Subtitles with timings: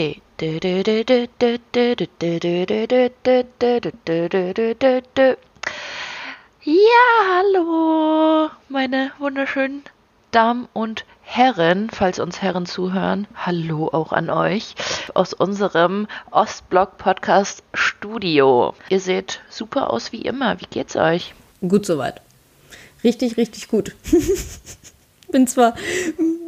[0.00, 0.48] Part 2.
[6.62, 9.82] Ja, hallo, meine wunderschönen
[10.30, 14.74] Damen und Herren, falls uns Herren zuhören, hallo auch an euch
[15.12, 18.74] aus unserem Ostblock Podcast Studio.
[18.88, 20.62] Ihr seht super aus wie immer.
[20.62, 21.34] Wie geht's euch?
[21.60, 22.22] Gut soweit.
[23.04, 23.94] Richtig, richtig gut.
[25.30, 25.74] Bin zwar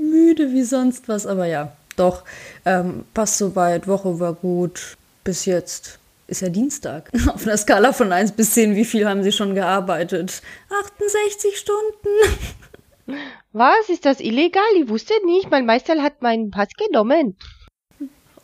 [0.01, 2.25] müde wie sonst was, aber ja, doch,
[2.65, 3.87] ähm, passt soweit.
[3.87, 4.97] Woche war gut.
[5.25, 7.11] Bis jetzt ist ja Dienstag.
[7.33, 10.43] Auf einer Skala von 1 bis 10, wie viel haben Sie schon gearbeitet?
[10.87, 12.09] 68 Stunden.
[13.53, 13.89] Was?
[13.89, 14.63] Ist das illegal?
[14.77, 15.51] Ich wusste nicht.
[15.51, 17.37] Mein Meister hat meinen Pass genommen.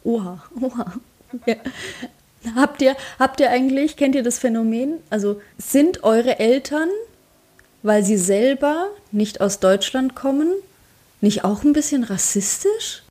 [0.04, 0.92] Oha, oha.
[1.46, 1.56] Ja.
[2.54, 4.98] Habt ihr, habt ihr eigentlich, kennt ihr das Phänomen?
[5.10, 6.88] Also sind eure Eltern,
[7.82, 10.52] weil sie selber nicht aus Deutschland kommen,
[11.20, 13.02] nicht auch ein bisschen rassistisch?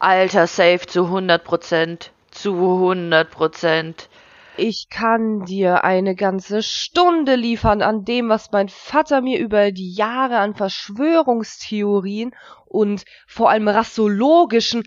[0.00, 2.12] Alter, safe zu 100 Prozent.
[2.30, 4.08] Zu 100 Prozent.
[4.56, 9.94] Ich kann dir eine ganze Stunde liefern an dem, was mein Vater mir über die
[9.94, 12.34] Jahre an Verschwörungstheorien
[12.66, 14.82] und vor allem rassologischen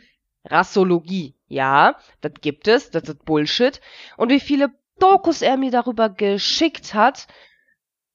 [0.46, 3.82] Rassologie, ja, das gibt es, das ist Bullshit,
[4.18, 7.28] und wie viele Dokus er mir darüber geschickt hat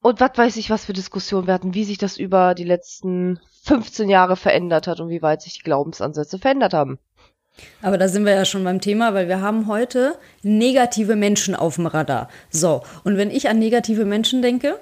[0.02, 3.40] und was weiß ich, was für Diskussionen wir hatten, wie sich das über die letzten
[3.64, 6.98] 15 Jahre verändert hat und wie weit sich die Glaubensansätze verändert haben.
[7.82, 11.76] Aber da sind wir ja schon beim Thema, weil wir haben heute negative Menschen auf
[11.76, 12.28] dem Radar.
[12.48, 14.80] So, und wenn ich an negative Menschen denke,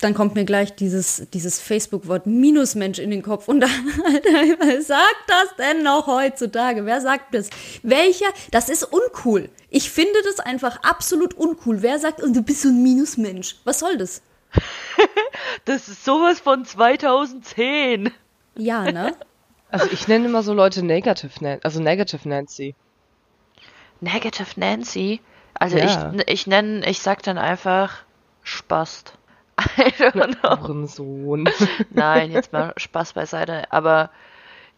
[0.00, 3.48] dann kommt mir gleich dieses, dieses Facebook-Wort Minusmensch in den Kopf.
[3.48, 6.86] Und wer sagt das denn noch heutzutage?
[6.86, 7.50] Wer sagt das?
[7.82, 8.26] Welcher?
[8.50, 9.50] Das ist uncool.
[9.68, 11.82] Ich finde das einfach absolut uncool.
[11.82, 13.56] Wer sagt, du bist so ein Minusmensch?
[13.64, 14.22] Was soll das?
[15.64, 18.10] das ist sowas von 2010.
[18.56, 19.14] Ja, ne?
[19.70, 22.74] Also ich nenne immer so Leute Negative, Nan also Negative Nancy.
[24.00, 25.20] Negative Nancy?
[25.54, 26.12] Also Ja.
[26.14, 27.98] ich, ich nenne, ich sag dann einfach
[28.42, 29.14] Spast.
[29.76, 30.60] I don't know.
[30.62, 31.48] Hurensohn.
[31.90, 33.70] Nein, jetzt mal Spaß beiseite.
[33.70, 34.10] Aber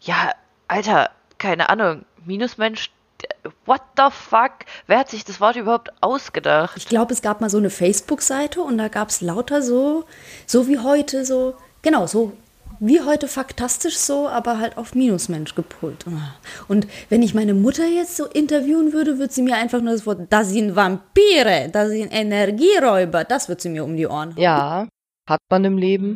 [0.01, 0.33] ja,
[0.67, 2.05] Alter, keine Ahnung.
[2.25, 2.91] Minusmensch,
[3.65, 4.65] what the fuck?
[4.87, 6.77] Wer hat sich das Wort überhaupt ausgedacht?
[6.77, 10.05] Ich glaube, es gab mal so eine Facebook-Seite und da gab es lauter so,
[10.45, 12.33] so wie heute, so, genau, so
[12.79, 16.05] wie heute faktastisch so, aber halt auf Minusmensch gepolt.
[16.67, 20.05] Und wenn ich meine Mutter jetzt so interviewen würde, würde sie mir einfach nur das
[20.05, 24.33] Wort, das sind Vampire, das sind Energieräuber, das wird sie mir um die Ohren.
[24.37, 24.87] Ja,
[25.29, 26.15] hat man im Leben.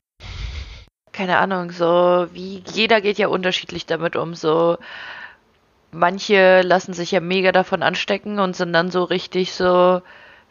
[1.13, 4.35] keine Ahnung, so wie jeder geht ja unterschiedlich damit um.
[4.35, 4.77] So
[5.97, 10.01] manche lassen sich ja mega davon anstecken und sind dann so richtig so,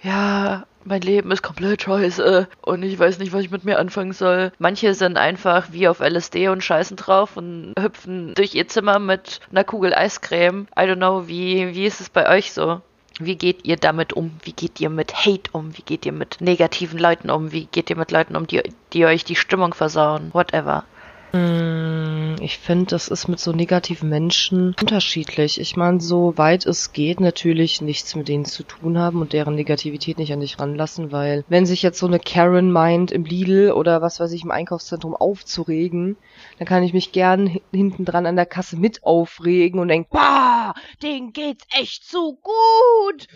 [0.03, 4.13] ja, mein Leben ist komplett scheiße und ich weiß nicht, was ich mit mir anfangen
[4.13, 4.53] soll.
[4.59, 9.41] Manche sind einfach wie auf LSD und scheißen drauf und hüpfen durch ihr Zimmer mit
[9.51, 10.67] einer Kugel Eiscreme.
[10.79, 12.81] I don't know, wie, wie ist es bei euch so?
[13.19, 14.33] Wie geht ihr damit um?
[14.43, 15.77] Wie geht ihr mit Hate um?
[15.77, 17.51] Wie geht ihr mit negativen Leuten um?
[17.51, 20.31] Wie geht ihr mit Leuten um, die, die euch die Stimmung versauen?
[20.35, 20.85] Whatever.
[21.33, 25.61] Mm, Ich finde, das ist mit so negativen Menschen unterschiedlich.
[25.61, 29.55] Ich meine, so weit es geht, natürlich nichts mit denen zu tun haben und deren
[29.55, 33.73] Negativität nicht an dich ranlassen, weil wenn sich jetzt so eine Karen meint, im Lidl
[33.73, 36.17] oder was weiß ich, im Einkaufszentrum aufzuregen,
[36.59, 40.09] dann kann ich mich gern hi- hinten dran an der Kasse mit aufregen und denken,
[40.13, 43.27] bah, denen geht's echt zu gut.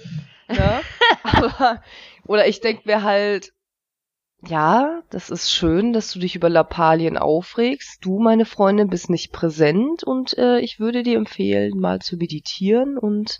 [0.48, 0.82] Ne?
[1.22, 1.82] Aber,
[2.24, 3.52] oder ich denke mir halt,
[4.46, 7.98] ja, das ist schön, dass du dich über Lappalien aufregst.
[8.02, 12.96] Du, meine Freundin, bist nicht präsent und äh, ich würde dir empfehlen, mal zu meditieren
[12.96, 13.38] und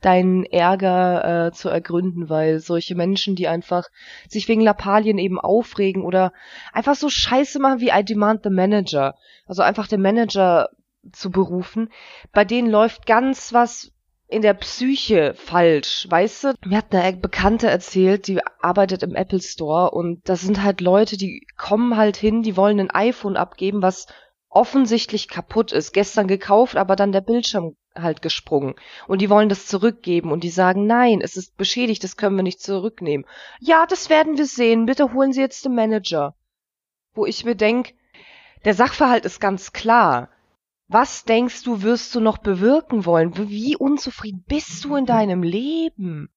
[0.00, 3.88] deinen Ärger äh, zu ergründen, weil solche Menschen, die einfach
[4.26, 6.32] sich wegen Lappalien eben aufregen oder
[6.72, 9.16] einfach so Scheiße machen wie I demand the manager,
[9.46, 10.70] also einfach den Manager
[11.12, 11.90] zu berufen,
[12.32, 13.92] bei denen läuft ganz was
[14.28, 16.54] in der Psyche falsch, weißt du?
[16.66, 21.16] Mir hat eine Bekannte erzählt, die arbeitet im Apple Store und das sind halt Leute,
[21.16, 24.06] die kommen halt hin, die wollen ein iPhone abgeben, was
[24.50, 28.74] offensichtlich kaputt ist, gestern gekauft, aber dann der Bildschirm halt gesprungen
[29.06, 32.42] und die wollen das zurückgeben und die sagen, nein, es ist beschädigt, das können wir
[32.42, 33.26] nicht zurücknehmen.
[33.60, 36.34] Ja, das werden wir sehen, bitte holen Sie jetzt den Manager.
[37.14, 37.94] Wo ich mir denk,
[38.64, 40.28] der Sachverhalt ist ganz klar.
[40.88, 43.36] Was denkst du, wirst du noch bewirken wollen?
[43.36, 46.30] Wie unzufrieden bist du in deinem Leben?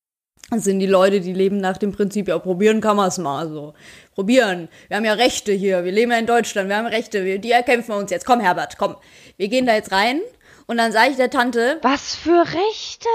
[0.50, 3.48] Das sind die Leute, die leben nach dem Prinzip, ja, probieren kann man es mal
[3.48, 3.74] so.
[4.14, 4.68] Probieren.
[4.90, 5.86] Wir haben ja Rechte hier.
[5.86, 6.68] Wir leben ja in Deutschland.
[6.68, 7.24] Wir haben Rechte.
[7.24, 8.26] Wir, die erkämpfen wir uns jetzt.
[8.26, 8.98] Komm, Herbert, komm.
[9.38, 10.20] Wir gehen da jetzt rein.
[10.68, 13.08] Und dann sage ich der Tante, Was für Rechte?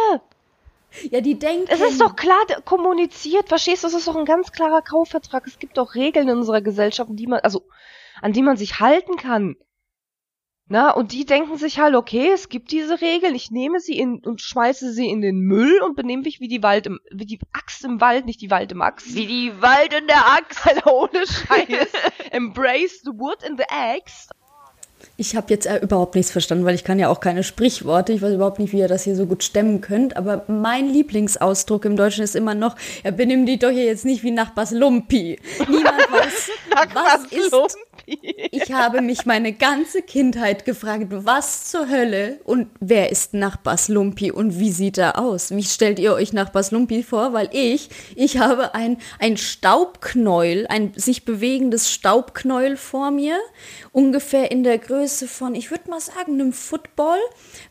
[1.10, 1.70] ja, die denkt.
[1.70, 3.88] Es ist doch klar kommuniziert, verstehst du?
[3.88, 5.46] Es ist doch ein ganz klarer Kaufvertrag.
[5.46, 7.62] Es gibt doch Regeln in unserer Gesellschaft, die man, also,
[8.22, 9.56] an die man sich halten kann.
[10.68, 14.18] Na, und die denken sich halt, okay, es gibt diese Regeln, ich nehme sie in
[14.24, 17.38] und schmeiße sie in den Müll und benehme mich wie die Wald im, wie die
[17.52, 19.14] Axt im Wald, nicht die Wald im Axt.
[19.14, 20.66] Wie die Wald in der Axt.
[20.66, 21.88] Alter, ohne Scheiß.
[22.32, 24.28] Embrace the wood in the axe.
[25.16, 28.12] Ich habe jetzt äh, überhaupt nichts verstanden, weil ich kann ja auch keine Sprichworte.
[28.12, 30.16] Ich weiß überhaupt nicht, wie ihr das hier so gut stemmen könnt.
[30.16, 34.24] Aber mein Lieblingsausdruck im Deutschen ist immer noch, ja, benimm die doch hier jetzt nicht
[34.24, 35.38] wie Nachbars Lumpi.
[35.69, 36.50] Niemand weiß,
[36.92, 37.76] was ist...
[38.06, 44.31] Ich habe mich meine ganze Kindheit gefragt, was zur Hölle und wer ist Nachbars Lumpi
[44.31, 45.50] und wie sieht er aus?
[45.50, 47.32] Wie stellt ihr euch Nachbars Lumpi vor?
[47.32, 53.38] Weil ich, ich habe ein, ein Staubknäuel, ein sich bewegendes Staubknäuel vor mir,
[53.91, 57.19] ungefähr in der Größe von, ich würde mal sagen, einem Football,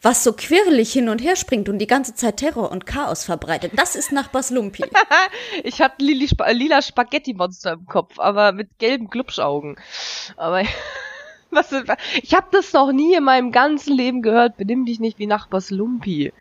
[0.02, 3.72] was so quirlig hin und her springt und die ganze Zeit Terror und Chaos verbreitet.
[3.76, 4.84] Das ist Nachbars Lumpi.
[5.64, 9.78] ich hatte lila Spaghetti-Monster im Kopf, aber mit gelben Glubschaugen.
[10.38, 10.64] Aber
[11.52, 11.72] was,
[12.22, 14.58] ich habe das noch nie in meinem ganzen Leben gehört.
[14.58, 16.32] Benimm dich nicht wie Nachbars Lumpi.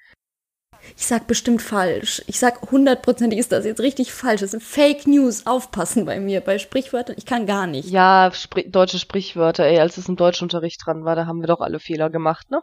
[0.96, 2.22] Ich sag bestimmt falsch.
[2.26, 4.42] Ich sag hundertprozentig ist das jetzt richtig falsch.
[4.42, 5.46] Das sind Fake News.
[5.46, 6.40] Aufpassen bei mir.
[6.40, 7.88] Bei Sprichwörtern, ich kann gar nicht.
[7.88, 9.78] Ja, Spr deutsche Sprichwörter, ey.
[9.78, 12.62] Als es im Deutschunterricht dran war, da haben wir doch alle Fehler gemacht, ne?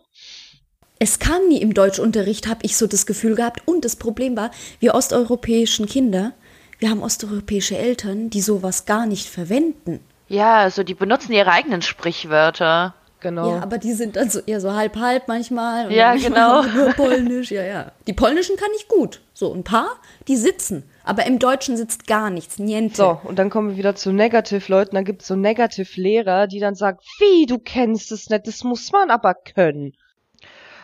[1.00, 3.68] Es kam nie im Deutschunterricht, habe ich so das Gefühl gehabt.
[3.68, 6.33] Und das Problem war, wir osteuropäischen Kinder,
[6.77, 10.00] wir haben osteuropäische Eltern, die sowas gar nicht verwenden.
[10.31, 12.95] Ja, also die benutzen ihre eigenen Sprichwörter.
[13.19, 13.56] Genau.
[13.56, 15.88] Ja, aber die sind dann so eher so halb halb manchmal.
[15.88, 16.63] Und ja, genau.
[16.63, 17.92] Nur Polnisch, ja, ja.
[18.07, 19.19] Die polnischen kann ich gut.
[19.33, 19.98] So ein paar,
[20.30, 20.89] die sitzen.
[21.04, 22.95] Aber im Deutschen sitzt gar nichts, niente.
[22.95, 24.95] So, und dann kommen wir wieder zu Negativ-Leuten.
[24.95, 28.92] Dann gibt es so Negativ-Lehrer, die dann sagen, wie, du kennst es nicht, das muss
[28.94, 29.94] man aber können.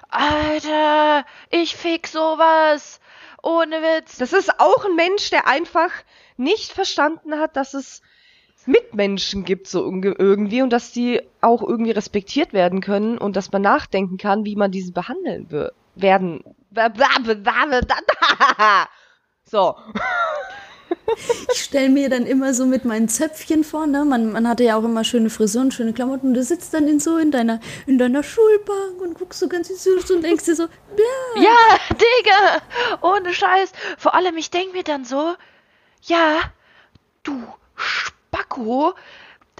[0.09, 2.99] Alter, ich fick sowas.
[3.41, 4.17] Ohne Witz.
[4.17, 5.91] Das ist auch ein Mensch, der einfach
[6.35, 8.01] nicht verstanden hat, dass es
[8.67, 13.61] Mitmenschen gibt, so irgendwie, und dass die auch irgendwie respektiert werden können und dass man
[13.61, 15.49] nachdenken kann, wie man diese behandeln
[15.95, 16.43] werden.
[19.45, 19.75] So.
[21.53, 24.03] Ich stelle mir dann immer so mit meinen Zöpfchen vor, ne?
[24.03, 26.99] Man, man hatte ja auch immer schöne Frisuren, schöne Klamotten und du sitzt dann in
[26.99, 30.67] so in deiner, in deiner Schulbank und guckst so ganz süß und denkst dir so,
[30.67, 31.43] Blah.
[31.43, 32.61] Ja, Digga,
[33.01, 33.71] ohne Scheiß.
[33.97, 35.35] Vor allem, ich denk mir dann so,
[36.03, 36.41] ja,
[37.23, 37.41] du
[38.37, 38.93] Spacko,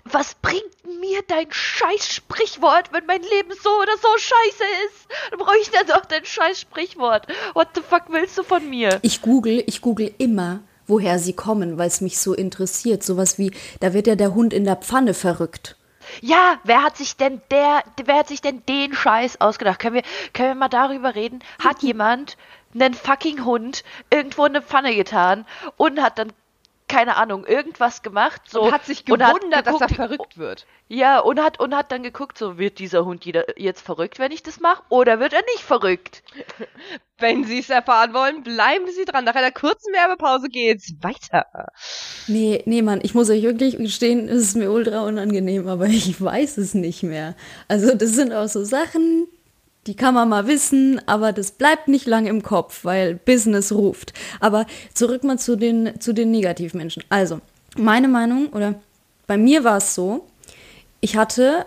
[0.06, 0.63] was bringt
[1.01, 5.07] mir dein scheiß Sprichwort, wenn mein Leben so oder so scheiße ist?
[5.31, 7.27] Dann brauche ich dann doch dein scheiß Sprichwort.
[7.53, 9.00] What the fuck willst du von mir?
[9.01, 13.03] Ich google, ich google immer, woher sie kommen, weil es mich so interessiert.
[13.03, 15.75] Sowas wie, da wird ja der Hund in der Pfanne verrückt.
[16.21, 19.79] Ja, wer hat sich denn der, wer hat sich denn den Scheiß ausgedacht?
[19.79, 20.03] Können wir,
[20.33, 21.39] können wir mal darüber reden?
[21.59, 22.38] Hat jemand
[22.74, 25.45] einen fucking Hund irgendwo in eine Pfanne getan
[25.77, 26.31] und hat dann
[26.88, 28.42] keine Ahnung, irgendwas gemacht.
[28.48, 30.66] So, und hat sich gewundert, hat geguckt, dass er verrückt wird.
[30.88, 33.25] Ja, und hat, und hat dann geguckt, so, wird dieser Hund
[33.57, 36.24] jetzt verrückt, wenn ich das mache, oder wird er nicht verrückt?
[37.19, 39.25] wenn Sie es erfahren wollen, bleiben Sie dran.
[39.25, 41.45] Nach einer kurzen Werbepause geht's weiter.
[42.28, 46.22] Nee, nee, Mann, ich muss euch wirklich gestehen, es ist mir ultra unangenehm, aber ich
[46.22, 47.36] weiß es nicht mehr.
[47.68, 49.28] Also, das sind auch so Sachen,
[49.88, 54.13] die kann man mal wissen, aber das bleibt nicht lang im Kopf, weil Business ruft.
[54.39, 57.03] Aber zurück mal zu den, zu den Negativmenschen.
[57.10, 57.39] Also,
[57.77, 58.75] meine Meinung oder
[59.25, 60.27] bei mir war es so,
[61.00, 61.65] ich hatte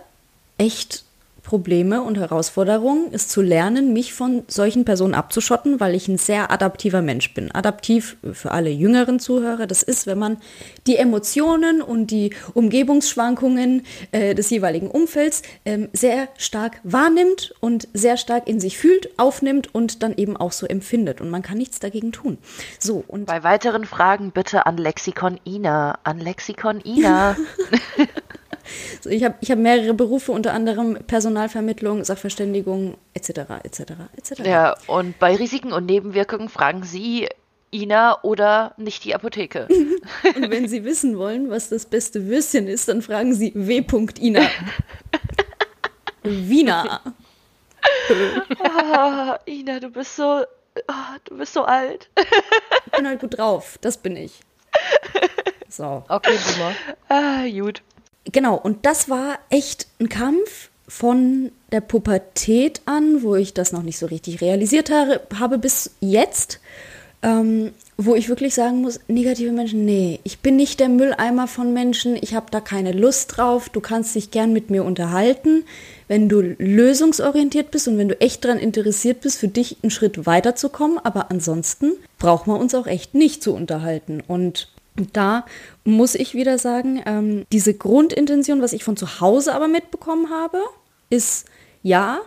[0.59, 1.05] echt
[1.51, 6.53] Probleme und Herausforderungen ist zu lernen, mich von solchen Personen abzuschotten, weil ich ein sehr
[6.53, 7.51] adaptiver Mensch bin.
[7.51, 10.37] Adaptiv für alle jüngeren Zuhörer, das ist, wenn man
[10.87, 18.17] die Emotionen und die Umgebungsschwankungen äh, des jeweiligen Umfelds ähm, sehr stark wahrnimmt und sehr
[18.17, 21.21] stark in sich fühlt, aufnimmt und dann eben auch so empfindet.
[21.21, 22.39] Und man kann nichts dagegen tun.
[22.79, 25.99] So, und Bei weiteren Fragen bitte an Lexikon Ina.
[26.05, 27.37] An Lexikon Ina.
[29.01, 33.31] So, ich habe ich hab mehrere Berufe, unter anderem Personalvermittlung, Sachverständigung etc.
[33.63, 33.81] etc.
[34.17, 34.41] etc.
[34.45, 37.29] Ja, und bei Risiken und Nebenwirkungen fragen Sie
[37.73, 39.69] Ina oder nicht die Apotheke.
[40.37, 43.85] und wenn Sie wissen wollen, was das beste Würstchen ist, dann fragen Sie W.
[44.21, 44.49] Ina.
[46.23, 47.01] Wiener.
[48.11, 50.45] oh, Ina, du bist so,
[50.89, 52.11] oh, du bist so alt.
[52.87, 54.41] ich bin halt gut drauf, das bin ich.
[55.71, 56.03] So.
[56.09, 56.75] Okay, Boomer.
[57.09, 57.81] Ah, gut.
[58.33, 63.83] Genau, und das war echt ein Kampf von der Pubertät an, wo ich das noch
[63.83, 66.61] nicht so richtig realisiert habe, bis jetzt,
[67.23, 71.73] ähm, wo ich wirklich sagen muss, negative Menschen, nee, ich bin nicht der Mülleimer von
[71.73, 75.65] Menschen, ich habe da keine Lust drauf, du kannst dich gern mit mir unterhalten,
[76.09, 80.27] wenn du lösungsorientiert bist und wenn du echt daran interessiert bist, für dich einen Schritt
[80.27, 84.23] weiterzukommen, aber ansonsten braucht man uns auch echt nicht zu unterhalten.
[84.27, 84.69] Und
[85.13, 85.45] da
[85.85, 90.59] muss ich wieder sagen, ähm, diese Grundintention, was ich von zu Hause aber mitbekommen habe,
[91.11, 91.47] ist
[91.83, 92.21] ja,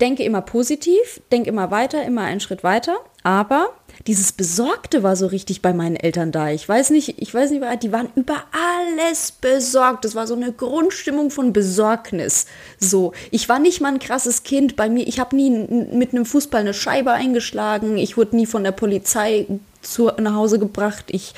[0.00, 3.72] denke immer positiv, denke immer weiter, immer einen Schritt weiter, aber
[4.06, 6.50] dieses Besorgte war so richtig bei meinen Eltern da.
[6.50, 10.04] Ich weiß nicht, ich weiß nicht, die waren über alles besorgt.
[10.04, 12.46] Das war so eine Grundstimmung von Besorgnis.
[12.78, 15.06] So, ich war nicht mal ein krasses Kind bei mir.
[15.06, 17.96] Ich habe nie mit einem Fußball eine Scheibe eingeschlagen.
[17.96, 19.46] Ich wurde nie von der Polizei
[19.86, 21.04] zu, nach Hause gebracht.
[21.08, 21.34] Ich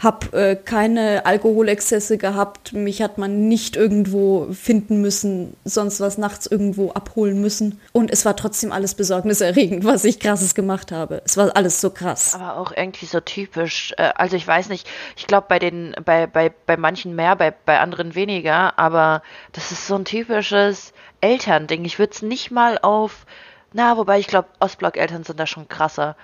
[0.00, 2.72] habe äh, keine Alkoholexzesse gehabt.
[2.72, 7.80] Mich hat man nicht irgendwo finden müssen, sonst was nachts irgendwo abholen müssen.
[7.92, 11.22] Und es war trotzdem alles besorgniserregend, was ich krasses gemacht habe.
[11.24, 12.34] Es war alles so krass.
[12.34, 13.92] Aber auch irgendwie so typisch.
[13.96, 17.50] Äh, also ich weiß nicht, ich glaube bei den, bei, bei, bei manchen mehr, bei,
[17.50, 21.84] bei anderen weniger, aber das ist so ein typisches Elternding.
[21.84, 23.26] Ich würde es nicht mal auf
[23.72, 26.16] na, wobei ich glaube, Ostblock-Eltern sind da schon krasser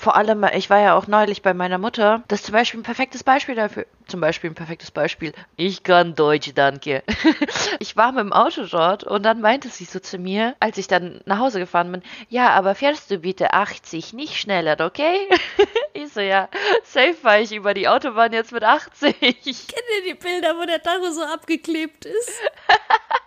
[0.00, 2.22] vor allem, ich war ja auch neulich bei meiner Mutter.
[2.28, 3.84] Das ist zum Beispiel ein perfektes Beispiel dafür.
[4.06, 5.34] Zum Beispiel ein perfektes Beispiel.
[5.56, 7.02] Ich kann Deutsch, danke.
[7.80, 10.88] ich war mit dem Auto dort und dann meinte sie so zu mir, als ich
[10.88, 15.28] dann nach Hause gefahren bin, ja, aber fährst du bitte 80, nicht schneller, okay?
[15.92, 16.48] ich so, ja,
[16.82, 19.16] safe fahre ich über die Autobahn jetzt mit 80.
[19.20, 22.40] Ich kenne die Bilder, wo der Tacho so abgeklebt ist.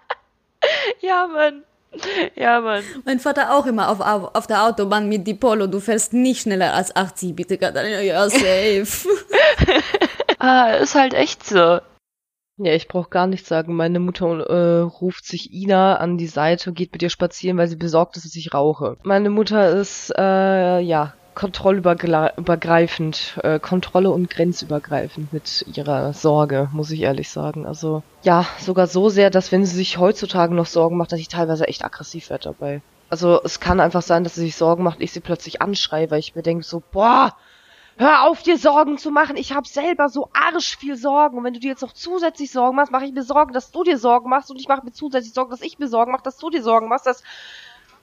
[1.01, 1.63] ja, Mann.
[2.35, 2.83] Ja, Mann.
[3.05, 5.67] Mein Vater auch immer auf, auf der Autobahn mit die Polo.
[5.67, 8.01] Du fährst nicht schneller als 80, bitte, Katharina.
[8.01, 9.09] Ja, safe.
[10.39, 11.79] ah, ist halt echt so.
[12.57, 13.75] Ja, ich brauche gar nichts sagen.
[13.75, 17.67] Meine Mutter äh, ruft sich Ina an die Seite und geht mit ihr spazieren, weil
[17.67, 18.97] sie besorgt ist, dass ich rauche.
[19.03, 27.01] Meine Mutter ist, äh, ja, kontrollübergreifend, äh, Kontrolle und grenzübergreifend mit ihrer Sorge, muss ich
[27.01, 27.65] ehrlich sagen.
[27.65, 31.27] Also ja, sogar so sehr, dass wenn sie sich heutzutage noch Sorgen macht, dass ich
[31.27, 32.81] teilweise echt aggressiv werde dabei.
[33.09, 36.19] Also es kann einfach sein, dass sie sich Sorgen macht, ich sie plötzlich anschreie, weil
[36.19, 37.35] ich mir denke so, boah,
[37.97, 41.53] hör auf dir Sorgen zu machen, ich habe selber so arsch viel Sorgen und wenn
[41.53, 44.29] du dir jetzt noch zusätzlich Sorgen machst, mache ich mir Sorgen, dass du dir Sorgen
[44.29, 46.63] machst und ich mache mir zusätzlich Sorgen, dass ich mir Sorgen mache, dass du dir
[46.63, 47.23] Sorgen machst, dass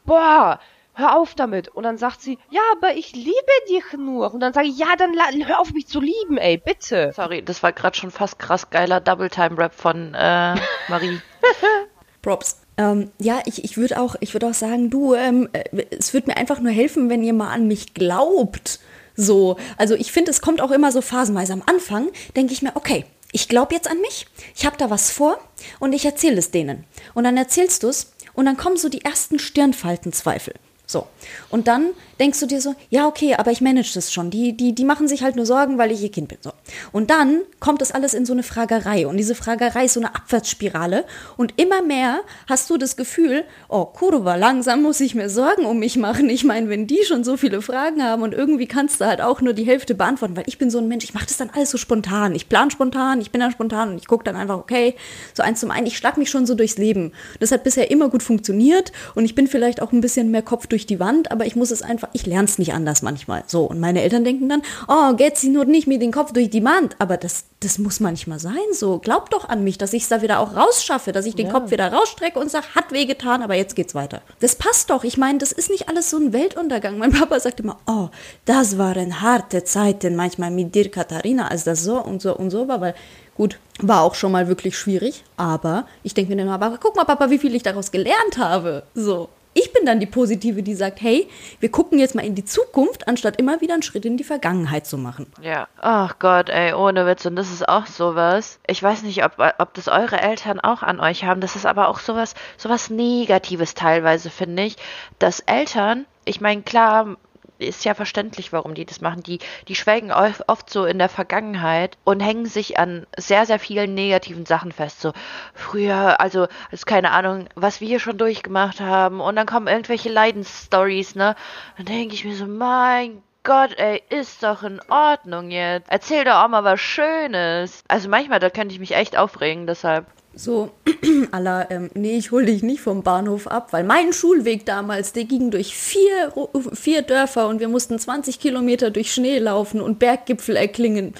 [0.04, 0.60] boah,
[0.94, 1.68] hör auf damit.
[1.68, 3.32] Und dann sagt sie, ja, aber ich liebe
[3.68, 4.32] dich nur.
[4.32, 5.14] Und dann sage ich, ja, dann
[5.46, 7.12] hör auf mich zu lieben, ey, bitte.
[7.14, 10.54] Sorry, das war gerade schon fast krass geiler Double-Time-Rap von äh,
[10.88, 11.20] Marie.
[12.22, 12.60] Props.
[12.76, 16.36] Ähm, ja, ich, ich würde auch, ich auch sagen, du, ähm, äh, es würde mir
[16.36, 18.80] einfach nur helfen, wenn ihr mal an mich glaubt.
[19.16, 21.52] So, also ich finde, es kommt auch immer so phasenweise.
[21.52, 25.10] Am Anfang denke ich mir, okay, ich glaube jetzt an mich, ich habe da was
[25.10, 25.38] vor
[25.78, 26.84] und ich erzähle es denen.
[27.14, 30.54] Und dann erzählst du es und dann kommen so die ersten Stirnfaltenzweifel.
[30.90, 31.06] So.
[31.50, 34.30] Und dann denkst du dir so, ja, okay, aber ich manage das schon.
[34.30, 36.38] Die, die, die machen sich halt nur Sorgen, weil ich ihr Kind bin.
[36.40, 36.52] So.
[36.92, 39.06] Und dann kommt das alles in so eine Fragerei.
[39.06, 41.04] Und diese Fragerei ist so eine Abwärtsspirale.
[41.36, 45.78] Und immer mehr hast du das Gefühl, oh, Kurva, langsam muss ich mir Sorgen um
[45.78, 46.28] mich machen.
[46.28, 49.40] Ich meine, wenn die schon so viele Fragen haben und irgendwie kannst du halt auch
[49.40, 51.70] nur die Hälfte beantworten, weil ich bin so ein Mensch, ich mache das dann alles
[51.70, 52.34] so spontan.
[52.34, 54.94] Ich plan spontan, ich bin dann spontan und ich gucke dann einfach, okay,
[55.34, 57.12] so eins zum einen, ich schlag mich schon so durchs Leben.
[57.38, 60.66] Das hat bisher immer gut funktioniert und ich bin vielleicht auch ein bisschen mehr Kopf
[60.66, 63.44] durch die Wand, aber ich muss es einfach ich lerne es nicht anders manchmal.
[63.46, 66.50] So, und meine Eltern denken dann, oh, geht sie nur nicht mit dem Kopf durch
[66.50, 66.96] die Wand.
[66.98, 68.56] Aber das, das muss manchmal sein.
[68.72, 71.46] So, glaubt doch an mich, dass ich es da wieder auch rausschaffe, dass ich den
[71.46, 71.52] ja.
[71.52, 74.22] Kopf wieder rausstrecke und sage, hat wehgetan, aber jetzt geht's weiter.
[74.40, 75.04] Das passt doch.
[75.04, 76.98] Ich meine, das ist nicht alles so ein Weltuntergang.
[76.98, 78.08] Mein Papa sagt immer, oh,
[78.44, 82.68] das waren harte Zeiten manchmal mit dir, Katharina, als das so und so und so
[82.68, 82.94] war, weil
[83.36, 86.94] Gut, war auch schon mal wirklich schwierig, aber ich denke mir dann mal, aber guck
[86.94, 88.82] mal, Papa, wie viel ich daraus gelernt habe.
[88.94, 91.28] So ich bin dann die Positive, die sagt, hey,
[91.58, 94.86] wir gucken jetzt mal in die Zukunft, anstatt immer wieder einen Schritt in die Vergangenheit
[94.86, 95.26] zu machen.
[95.42, 97.26] Ja, ach Gott, ey, ohne Witz.
[97.26, 98.60] Und das ist auch sowas.
[98.66, 101.40] Ich weiß nicht, ob, ob das eure Eltern auch an euch haben.
[101.40, 104.76] Das ist aber auch sowas, sowas Negatives teilweise, finde ich,
[105.18, 107.16] dass Eltern, ich meine, klar,
[107.62, 109.22] ist ja verständlich, warum die das machen.
[109.22, 109.38] Die,
[109.68, 114.46] die schwelgen oft so in der Vergangenheit und hängen sich an sehr, sehr vielen negativen
[114.46, 115.00] Sachen fest.
[115.00, 115.12] So
[115.54, 121.14] früher, also, also keine Ahnung, was wir schon durchgemacht haben und dann kommen irgendwelche Leidensstories,
[121.14, 121.36] ne?
[121.76, 125.90] Dann denke ich mir so, mein Gott, ey, ist doch in Ordnung jetzt.
[125.90, 127.82] Erzähl doch auch mal was Schönes.
[127.88, 130.06] Also manchmal, da könnte ich mich echt aufregen, deshalb.
[130.40, 130.70] So,
[131.32, 135.24] aller, ähm, nee, ich hol dich nicht vom Bahnhof ab, weil mein Schulweg damals, der
[135.24, 136.32] ging durch vier,
[136.72, 141.12] vier Dörfer und wir mussten 20 Kilometer durch Schnee laufen und Berggipfel erklingen.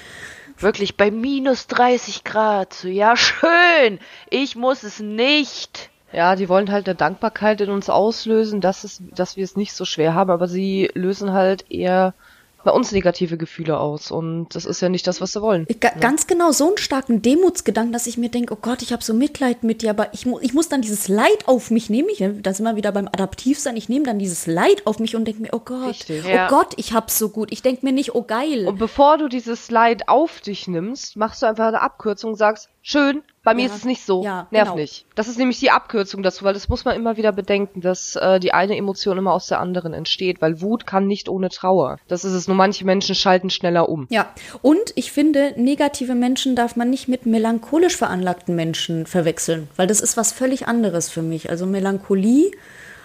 [0.57, 2.73] Wirklich bei minus 30 Grad.
[2.73, 3.99] So, ja, schön.
[4.31, 5.91] Ich muss es nicht.
[6.11, 9.73] Ja, die wollen halt eine Dankbarkeit in uns auslösen, dass, es, dass wir es nicht
[9.73, 12.15] so schwer haben, aber sie lösen halt eher
[12.63, 15.65] bei uns negative Gefühle aus und das ist ja nicht das, was sie wollen.
[15.79, 15.99] Ga ja.
[15.99, 19.13] Ganz genau, so einen starken Demutsgedanken, dass ich mir denke, oh Gott, ich habe so
[19.13, 22.09] Mitleid mit dir, aber ich, mu ich muss dann dieses Leid auf mich nehmen.
[22.09, 23.77] Ich, da sind wir wieder beim Adaptivsein.
[23.77, 26.47] Ich nehme dann dieses Leid auf mich und denke mir, oh Gott, Richtig, oh ja.
[26.47, 27.51] Gott, ich hab's so gut.
[27.51, 28.67] Ich denke mir nicht, oh geil.
[28.67, 32.69] Und bevor du dieses Leid auf dich nimmst, machst du einfach eine Abkürzung und sagst,
[32.81, 33.23] schön.
[33.43, 33.67] Bei mir Ja.
[33.69, 34.23] ist es nicht so.
[34.23, 34.75] Ja, Nerv genau.
[34.79, 35.05] nicht.
[35.15, 38.39] Das ist nämlich die Abkürzung dazu, weil das muss man immer wieder bedenken, dass äh,
[38.39, 41.97] die eine Emotion immer aus der anderen entsteht, weil Wut kann nicht ohne Trauer.
[42.07, 42.47] Das ist es.
[42.47, 44.05] Nur manche Menschen schalten schneller um.
[44.11, 44.29] Ja,
[44.61, 50.01] und ich finde, negative Menschen darf man nicht mit melancholisch veranlagten Menschen verwechseln, weil das
[50.01, 51.49] ist was völlig anderes für mich.
[51.49, 52.51] Also Melancholie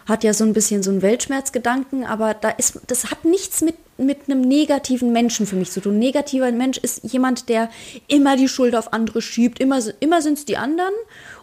[0.06, 3.75] hat ja so ein bisschen so einen Weltschmerzgedanken, aber da ist, das hat nichts mit,
[3.98, 5.98] mit einem negativen Menschen für mich zu tun.
[5.98, 7.70] Negativer Mensch ist jemand, der
[8.06, 10.94] immer die Schuld auf andere schiebt, immer, immer sind es die anderen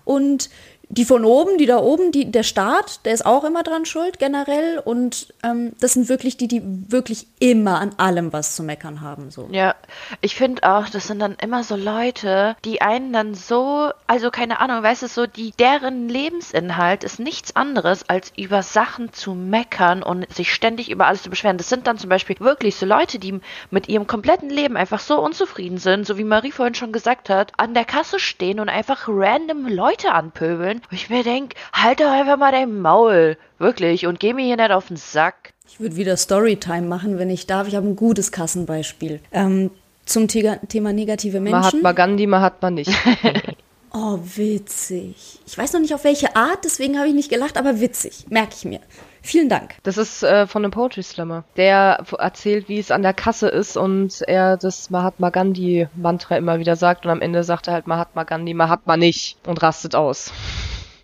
[0.05, 0.49] und
[0.89, 4.19] die von oben, die da oben, die, der Staat, der ist auch immer dran schuld,
[4.19, 4.79] generell.
[4.79, 9.31] Und ähm, das sind wirklich die, die wirklich immer an allem was zu meckern haben.
[9.31, 9.47] So.
[9.51, 9.75] Ja,
[10.21, 14.59] ich finde auch, das sind dann immer so Leute, die einen dann so, also keine
[14.59, 20.03] Ahnung, weißt du, so, die, deren Lebensinhalt ist nichts anderes, als über Sachen zu meckern
[20.03, 21.57] und sich ständig über alles zu beschweren.
[21.57, 23.39] Das sind dann zum Beispiel wirklich so Leute, die
[23.71, 27.51] mit ihrem kompletten Leben einfach so unzufrieden sind, so wie Marie vorhin schon gesagt hat,
[27.57, 30.72] an der Kasse stehen und einfach random Leute anpöbeln.
[30.89, 33.37] Wo ich mir denk, halt doch einfach mal dein Maul.
[33.59, 34.05] Wirklich.
[34.07, 35.53] Und geh mir hier nicht auf den Sack.
[35.67, 37.67] Ich würde wieder Storytime machen, wenn ich darf.
[37.67, 39.19] Ich habe ein gutes Kassenbeispiel.
[39.31, 39.71] Ähm,
[40.05, 41.59] zum Thega- Thema negative Menschen.
[41.61, 42.91] Mahatma Gandhi, Mahatma nicht.
[43.95, 45.39] Oh, witzig.
[45.45, 48.25] Ich weiß noch nicht auf welche Art, deswegen habe ich nicht gelacht, aber witzig.
[48.27, 48.79] Merke ich mir.
[49.25, 49.75] Vielen Dank.
[49.83, 51.45] Das ist äh, von einem Poetry Slammer.
[51.55, 56.59] Der erzählt, wie es an der Kasse ist und er das Mahatma Gandhi Mantra immer
[56.59, 60.31] wieder sagt und am Ende sagt er halt Mahatma Gandhi, Mahatma nicht und rastet aus.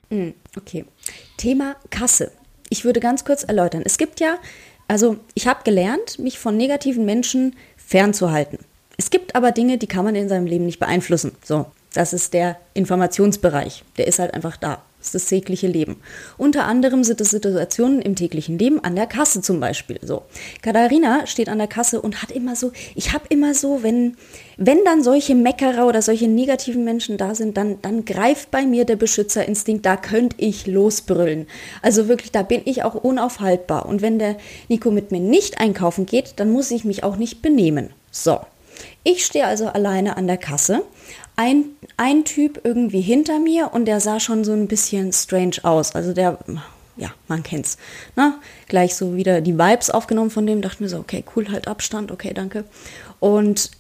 [0.10, 0.86] Hm, Okay.
[1.38, 2.32] Thema Kasse.
[2.70, 3.84] Ich würde ganz kurz erläutern.
[3.86, 4.36] Es gibt ja,
[4.90, 8.60] also ich habe gelernt, mich von negativen Menschen fernzuhalten.
[8.98, 11.38] Es gibt aber Dinge, die kann man in seinem Leben nicht beeinflussen.
[11.42, 13.86] So, das ist der Informationsbereich.
[13.98, 14.82] Der ist halt einfach da.
[15.00, 15.96] Das ist das tägliche Leben.
[16.38, 19.98] Unter anderem sind es Situationen im täglichen Leben, an der Kasse zum Beispiel.
[20.02, 20.24] So,
[20.62, 24.18] Katharina steht an der Kasse und hat immer so, ich habe immer so, wenn,
[24.58, 28.84] wenn dann solche Meckerer oder solche negativen Menschen da sind, dann, dann greift bei mir
[28.84, 31.48] der Beschützerinstinkt, da könnte ich losbrüllen.
[31.82, 33.86] Also wirklich, da bin ich auch unaufhaltbar.
[33.86, 34.36] Und wenn der
[34.68, 37.92] Nico mit mir nicht einkaufen geht, dann muss ich mich auch nicht benehmen.
[38.12, 38.40] So.
[39.04, 40.84] Ich stehe also alleine an der Kasse.
[41.40, 45.96] Ein, ein Typ irgendwie hinter mir und der sah schon so ein bisschen strange aus.
[45.96, 46.38] Also der,
[46.98, 47.78] ja, man kennt's.
[48.18, 48.34] Ne?
[48.68, 52.12] Gleich so wieder die Vibes aufgenommen von dem, dachte mir so, okay, cool, halt Abstand,
[52.12, 52.66] okay, danke.
[53.22, 53.72] Und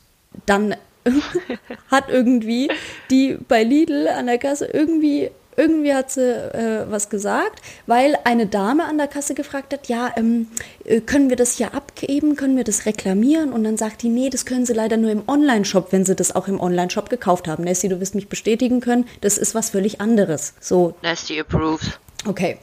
[0.45, 0.73] dann
[1.91, 2.69] hat irgendwie
[3.11, 8.47] die bei Lidl an der Kasse irgendwie irgendwie hat sie äh, was gesagt, weil eine
[8.47, 10.47] Dame an der Kasse gefragt hat, ja, ähm,
[10.85, 13.51] äh, können wir das hier abgeben, können wir das reklamieren?
[13.53, 16.35] Und dann sagt die, nee, das können sie leider nur im Online-Shop, wenn sie das
[16.35, 17.63] auch im Online-Shop gekauft haben.
[17.63, 20.53] Nessie, du wirst mich bestätigen können, das ist was völlig anderes.
[20.59, 21.99] So, Nasty approved.
[22.25, 22.57] Okay.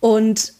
[0.00, 0.53] Und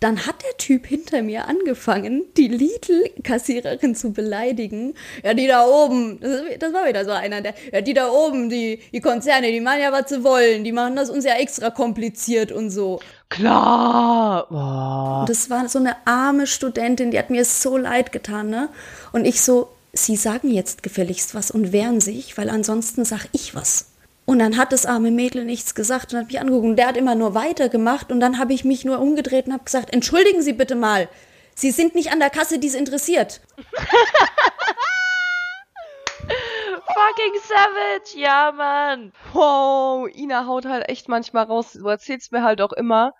[0.00, 4.94] dann hat der Typ hinter mir angefangen, die Lidl-Kassiererin zu beleidigen.
[5.24, 8.48] Ja, die da oben, das, das war wieder so einer, der, ja, die da oben,
[8.48, 10.62] die, die Konzerne, die machen ja, was sie wollen.
[10.62, 13.00] Die machen das uns ja extra kompliziert und so.
[13.28, 14.50] Klar!
[15.20, 18.68] Und das war so eine arme Studentin, die hat mir so leid getan, ne?
[19.12, 23.54] Und ich so, sie sagen jetzt gefälligst was und wehren sich, weil ansonsten sag ich
[23.54, 23.87] was.
[24.28, 26.66] Und dann hat das arme Mädel nichts gesagt und hat mich angeguckt.
[26.66, 29.64] Und der hat immer nur weitergemacht und dann habe ich mich nur umgedreht und habe
[29.64, 31.08] gesagt, entschuldigen Sie bitte mal,
[31.54, 33.40] Sie sind nicht an der Kasse, die es interessiert.
[36.26, 39.14] Fucking savage, ja, Mann.
[39.32, 41.72] Wow, Ina haut halt echt manchmal raus.
[41.72, 43.14] Du erzählst mir halt auch immer.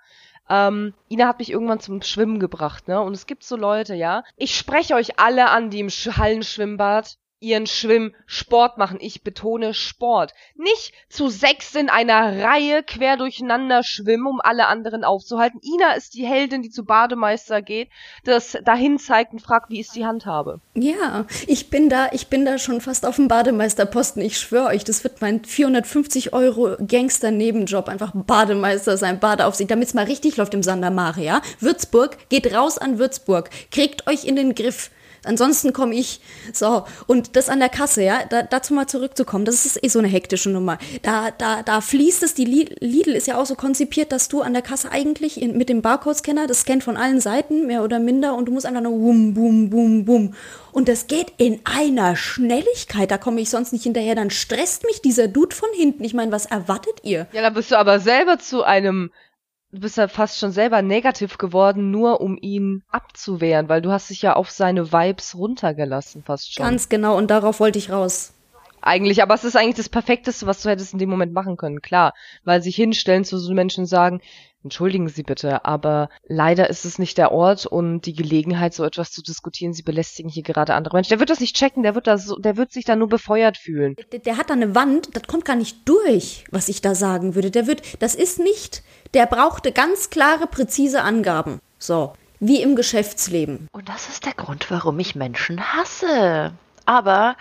[0.51, 3.01] Ähm, Ina hat mich irgendwann zum Schwimmen gebracht, ne?
[3.01, 4.25] Und es gibt so Leute, ja.
[4.37, 8.99] Ich spreche euch alle an, die im Sch Hallenschwimmbad ihren Schwimmsport machen.
[9.01, 10.35] Ich betone Sport.
[10.57, 15.61] Nicht zu sechs in einer Reihe quer durcheinander schwimmen, um alle anderen aufzuhalten.
[15.63, 17.89] Ina ist die Heldin, die zu Bademeister geht,
[18.25, 20.61] das dahin zeigt und fragt, wie ist die Handhabe.
[20.75, 24.23] Ja, ich bin da, ich bin da schon fast auf dem Bademeisterposten.
[24.23, 27.89] Ich schwöre euch, das wird mein 450 Euro Gangster-Nebenjob.
[27.89, 31.41] Einfach Bademeister sein, Badeaufsicht, damit es mal richtig läuft im Sandermare, ja?
[31.61, 33.51] Würzburg, geht raus an Würzburg.
[33.71, 34.91] Kriegt euch in den Griff.
[35.25, 36.21] Ansonsten komme ich.
[36.53, 39.99] So, und das an der Kasse, ja, da, dazu mal zurückzukommen, das ist eh so
[39.99, 40.79] eine hektische Nummer.
[41.03, 44.43] Da, da, da fließt es, die Li- Lidl ist ja auch so konzipiert, dass du
[44.43, 47.99] an der Kasse eigentlich in, mit dem Barcode-Scanner, das scannt von allen Seiten, mehr oder
[47.99, 50.35] minder, und du musst einfach nur wum, bum, bum, bum.
[50.73, 55.03] Und das geht in einer Schnelligkeit, da komme ich sonst nicht hinterher, dann stresst mich
[55.03, 56.05] dieser Dude von hinten.
[56.05, 57.27] Ich meine, was erwartet ihr?
[57.33, 59.11] Ja, da bist du aber selber zu einem,
[59.73, 64.11] du bist ja fast schon selber negativ geworden, nur um ihn abzuwehren, weil du hast
[64.11, 66.65] dich ja auf seine Vibes runtergelassen, fast schon.
[66.65, 68.33] Ganz genau, und darauf wollte ich raus.
[68.81, 71.83] eigentlich, aber es ist eigentlich das Perfekteste, was du hättest in dem Moment machen können,
[71.83, 72.15] klar.
[72.45, 74.21] Weil sich hinstellen zu so Menschen und sagen,
[74.65, 79.13] entschuldigen Sie bitte, aber leider ist es nicht der Ort und die Gelegenheit, so etwas
[79.13, 79.73] zu diskutieren.
[79.73, 81.11] Sie belästigen hier gerade andere Menschen.
[81.11, 83.57] Der wird das nicht checken, der wird da so, der wird sich da nur befeuert
[83.57, 83.95] fühlen.
[84.13, 87.35] Der, der hat da eine Wand, das kommt gar nicht durch, was ich da sagen
[87.35, 87.51] würde.
[87.51, 88.83] Der wird, das ist nicht,
[89.15, 91.61] der brauchte ganz klare, präzise Angaben.
[91.79, 92.15] So.
[92.41, 93.69] Wie im Geschäftsleben.
[93.73, 96.53] Und das ist der Grund, warum ich Menschen hasse.
[96.87, 97.37] Aber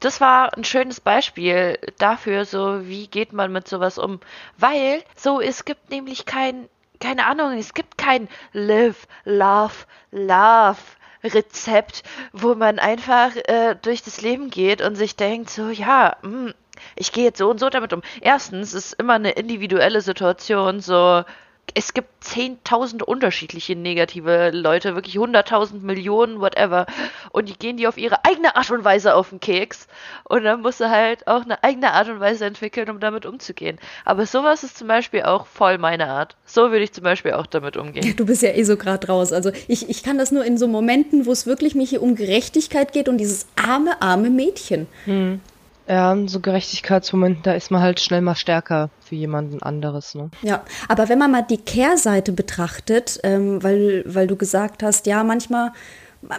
[0.00, 4.20] das war ein schönes Beispiel dafür, so wie geht man mit sowas um.
[4.58, 6.68] Weil so, es gibt nämlich kein,
[7.00, 9.74] keine Ahnung, es gibt kein Live, Love,
[10.10, 10.78] Love.
[11.26, 12.02] Rezept,
[12.34, 16.54] wo man einfach äh, durch das Leben geht und sich denkt, so, ja, mh, hm,
[16.96, 18.02] ich gehe jetzt so und so damit um.
[18.20, 21.24] Erstens ist immer eine individuelle Situation, so,
[21.72, 26.86] es gibt zehntausend unterschiedliche negative Leute, wirklich hunderttausend Millionen, whatever.
[27.32, 29.88] Und die gehen die auf ihre eigene Art und Weise auf den Keks.
[30.24, 33.78] Und dann musst du halt auch eine eigene Art und Weise entwickeln, um damit umzugehen.
[34.04, 36.36] Aber sowas ist zum Beispiel auch voll meine Art.
[36.44, 38.06] So würde ich zum Beispiel auch damit umgehen.
[38.06, 39.32] Ja, du bist ja eh so gerade raus.
[39.32, 42.14] Also ich, ich kann das nur in so Momenten, wo es wirklich mich hier um
[42.14, 44.86] Gerechtigkeit geht und dieses arme, arme Mädchen.
[45.06, 45.40] Hm.
[45.86, 50.14] Ja, so Gerechtigkeitsmomenten, da ist man halt schnell mal stärker für jemanden anderes.
[50.14, 50.30] Ne?
[50.42, 55.22] Ja, aber wenn man mal die Kehrseite betrachtet, ähm, weil, weil du gesagt hast, ja,
[55.24, 55.72] manchmal,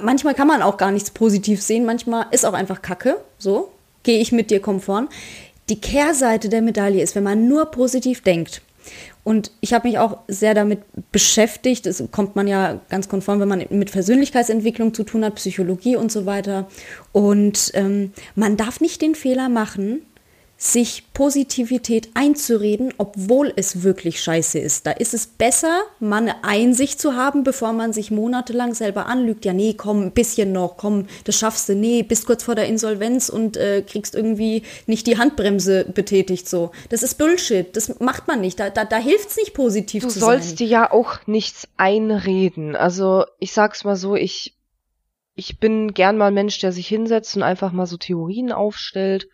[0.01, 3.71] manchmal kann man auch gar nichts positiv sehen, manchmal ist auch einfach Kacke, so,
[4.03, 5.09] gehe ich mit dir konform.
[5.69, 8.61] Die Kehrseite der Medaille ist, wenn man nur positiv denkt
[9.23, 11.85] und ich habe mich auch sehr damit beschäftigt.
[11.85, 16.11] Das kommt man ja ganz konform, wenn man mit Persönlichkeitsentwicklung zu tun hat, Psychologie und
[16.11, 16.67] so weiter.
[17.11, 20.01] Und ähm, man darf nicht den Fehler machen,
[20.57, 24.87] sich Positivität einzureden, obwohl es wirklich scheiße ist.
[24.87, 29.43] Da ist es besser, mal eine Einsicht zu haben, bevor man sich monatelang selber anlügt.
[29.43, 31.75] Ja, nee, komm, ein bisschen noch, komm, das schaffst du.
[31.75, 36.47] Nee, bist kurz vor der Insolvenz und äh, kriegst irgendwie nicht die Handbremse betätigt.
[36.47, 37.75] So, das ist Bullshit.
[37.75, 38.57] Das macht man nicht.
[38.59, 40.37] Da, da, da hilft es nicht positiv du zu sein.
[40.37, 42.77] Du sollst dir ja auch nichts einreden.
[42.77, 44.53] Also ich sag's mal so, ich
[45.37, 49.27] ich bin gern mal ein Mensch, der sich hinsetzt und einfach mal so Theorien aufstellt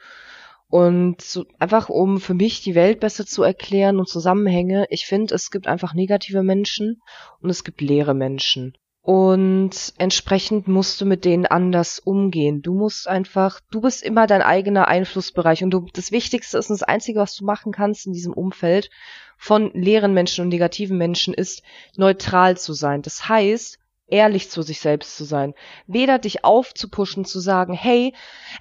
[0.71, 5.35] und so, einfach um für mich die Welt besser zu erklären und Zusammenhänge, ich finde,
[5.35, 7.01] es gibt einfach negative Menschen
[7.41, 8.77] und es gibt leere Menschen.
[9.01, 12.61] Und entsprechend musst du mit denen anders umgehen.
[12.61, 16.79] Du musst einfach, du bist immer dein eigener Einflussbereich und du, das Wichtigste ist und
[16.79, 18.89] das Einzige, was du machen kannst in diesem Umfeld
[19.37, 21.63] von leeren Menschen und negativen Menschen ist,
[21.97, 23.01] neutral zu sein.
[23.01, 23.77] Das heißt,
[24.11, 25.53] ehrlich zu sich selbst zu sein.
[25.87, 28.13] Weder dich aufzupuschen, zu sagen, hey,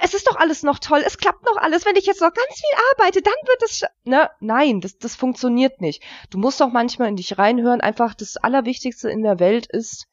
[0.02, 2.54] es ist doch alles noch toll, es klappt noch alles, wenn ich jetzt noch ganz
[2.54, 6.02] viel arbeite, dann wird es, ne, nein, das, das funktioniert nicht.
[6.30, 10.06] Du musst doch manchmal in dich reinhören, einfach das Allerwichtigste in der Welt ist,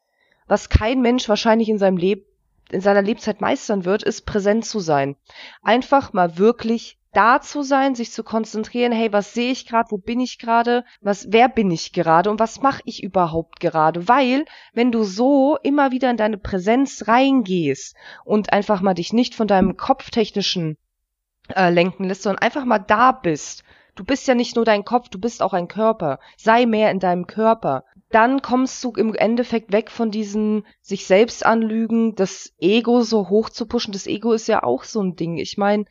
[0.48, 2.24] was kein Mensch wahrscheinlich in seinem Leben
[2.70, 5.16] in seiner Lebzeit meistern wird, ist präsent zu sein.
[5.62, 9.98] Einfach mal wirklich da zu sein, sich zu konzentrieren, hey, was sehe ich gerade, wo
[9.98, 14.08] bin ich gerade, was, wer bin ich gerade und was mache ich überhaupt gerade?
[14.08, 19.34] Weil, wenn du so immer wieder in deine Präsenz reingehst und einfach mal dich nicht
[19.34, 20.78] von deinem kopftechnischen
[21.56, 23.64] äh, lenken lässt, sondern einfach mal da bist,
[23.96, 27.00] du bist ja nicht nur dein Kopf, du bist auch ein Körper, sei mehr in
[27.00, 33.02] deinem Körper, dann kommst du im Endeffekt weg von diesen sich selbst anlügen, das Ego
[33.02, 33.92] so hoch zu pushen.
[33.92, 35.38] Das Ego ist ja auch so ein Ding.
[35.38, 35.86] Ich meine,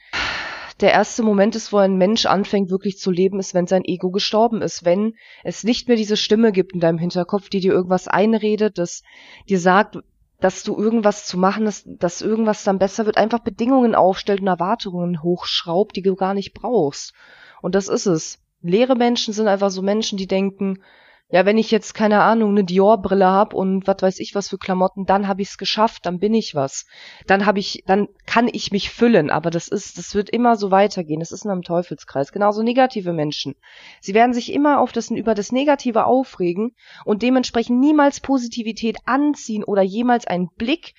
[0.80, 4.10] der erste Moment ist, wo ein Mensch anfängt wirklich zu leben, ist, wenn sein Ego
[4.10, 8.08] gestorben ist, wenn es nicht mehr diese Stimme gibt in deinem Hinterkopf, die dir irgendwas
[8.08, 9.02] einredet, das
[9.48, 9.98] dir sagt,
[10.40, 14.48] dass du irgendwas zu machen hast, dass irgendwas dann besser wird, einfach Bedingungen aufstellt und
[14.48, 17.14] Erwartungen hochschraubt, die du gar nicht brauchst.
[17.62, 18.38] Und das ist es.
[18.60, 20.82] Leere Menschen sind einfach so Menschen, die denken,
[21.28, 24.58] ja, wenn ich jetzt keine Ahnung eine Dior-Brille hab und was weiß ich was für
[24.58, 26.86] Klamotten, dann habe ich's geschafft, dann bin ich was.
[27.26, 29.30] Dann habe ich, dann kann ich mich füllen.
[29.30, 31.18] Aber das ist, das wird immer so weitergehen.
[31.18, 32.30] Das ist in einem Teufelskreis.
[32.30, 33.56] Genauso negative Menschen.
[34.00, 39.64] Sie werden sich immer auf das über das Negative aufregen und dementsprechend niemals Positivität anziehen
[39.64, 40.94] oder jemals einen Blick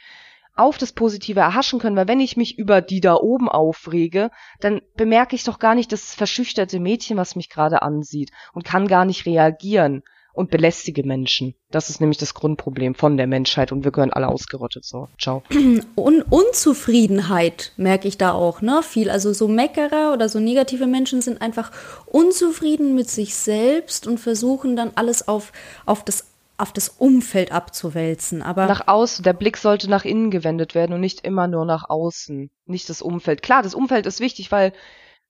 [0.58, 4.82] auf das Positive erhaschen können, weil wenn ich mich über die da oben aufrege, dann
[4.96, 9.06] bemerke ich doch gar nicht das verschüchterte Mädchen, was mich gerade ansieht und kann gar
[9.06, 10.04] nicht reagieren
[10.38, 11.56] und belästige Menschen.
[11.72, 14.86] Das ist nämlich das Grundproblem von der Menschheit und wir gehören alle ausgerottet.
[14.86, 15.42] So, ciao.
[15.98, 18.82] Un Unzufriedenheit merke ich da auch, ne?
[18.84, 19.10] Viel.
[19.10, 21.72] Also so Meckerer oder so negative Menschen sind einfach
[22.06, 25.52] unzufrieden mit sich selbst und versuchen dann alles auf,
[25.86, 26.28] auf das
[26.60, 28.42] auf das Umfeld abzuwälzen.
[28.42, 31.88] Aber nach außen, der Blick sollte nach innen gewendet werden und nicht immer nur nach
[31.88, 33.44] außen, nicht das Umfeld.
[33.44, 34.74] Klar, das Umfeld ist wichtig, weil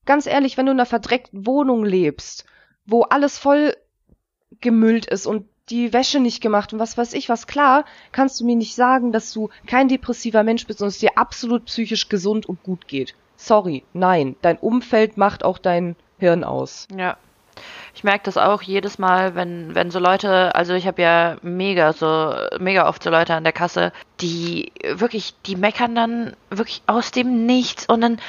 [0.05, 2.45] ganz ehrlich, wenn du in einer verdreckten Wohnung lebst,
[2.85, 3.73] wo alles voll
[4.61, 7.47] gemüllt ist und die Wäsche nicht gemacht und was weiß ich was.
[7.47, 11.17] Klar, kannst du mir nicht sagen, dass du kein depressiver Mensch bist und es dir
[11.17, 13.15] absolut psychisch gesund und gut geht.
[13.35, 16.87] Sorry, nein, dein Umfeld macht auch dein Hirn aus.
[16.97, 17.17] Ja,
[17.93, 21.93] Ich merke das auch jedes Mal, wenn, wenn so Leute, also ich habe ja mega
[21.93, 23.91] so, mega oft so Leute an der Kasse,
[24.21, 28.19] die wirklich, die meckern dann wirklich aus dem Nichts und dann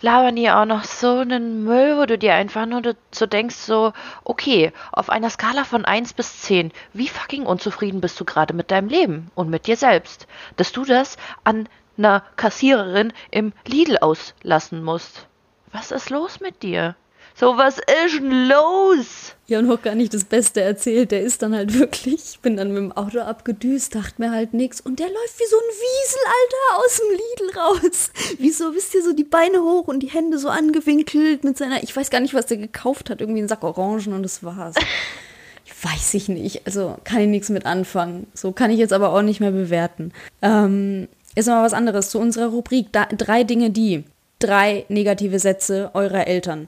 [0.00, 3.92] labern die auch noch so einen Müll, wo du dir einfach nur so denkst, so,
[4.24, 8.70] okay, auf einer Skala von 1 bis 10, wie fucking unzufrieden bist du gerade mit
[8.70, 14.82] deinem Leben und mit dir selbst, dass du das an einer Kassiererin im Lidl auslassen
[14.82, 15.26] musst.
[15.72, 16.94] Was ist los mit dir?
[17.38, 19.32] So, was ist denn los?
[19.46, 21.12] Ja, und noch gar nicht das Beste erzählt.
[21.12, 24.54] Der ist dann halt wirklich, ich bin dann mit dem Auto abgedüst, dachte mir halt
[24.54, 24.80] nichts.
[24.80, 28.10] Und der läuft wie so ein Wiesel, Alter, aus dem Lidl raus.
[28.38, 31.96] Wieso, wisst ihr, so die Beine hoch und die Hände so angewinkelt mit seiner, ich
[31.96, 34.74] weiß gar nicht, was der gekauft hat, irgendwie einen Sack Orangen und das war's.
[35.82, 36.66] weiß ich nicht.
[36.66, 38.26] Also kann ich nichts mit anfangen.
[38.34, 40.12] So kann ich jetzt aber auch nicht mehr bewerten.
[40.42, 42.88] Ähm, ist mal was anderes zu unserer Rubrik.
[42.90, 44.02] Da, drei Dinge, die.
[44.40, 46.66] Drei negative Sätze eurer Eltern.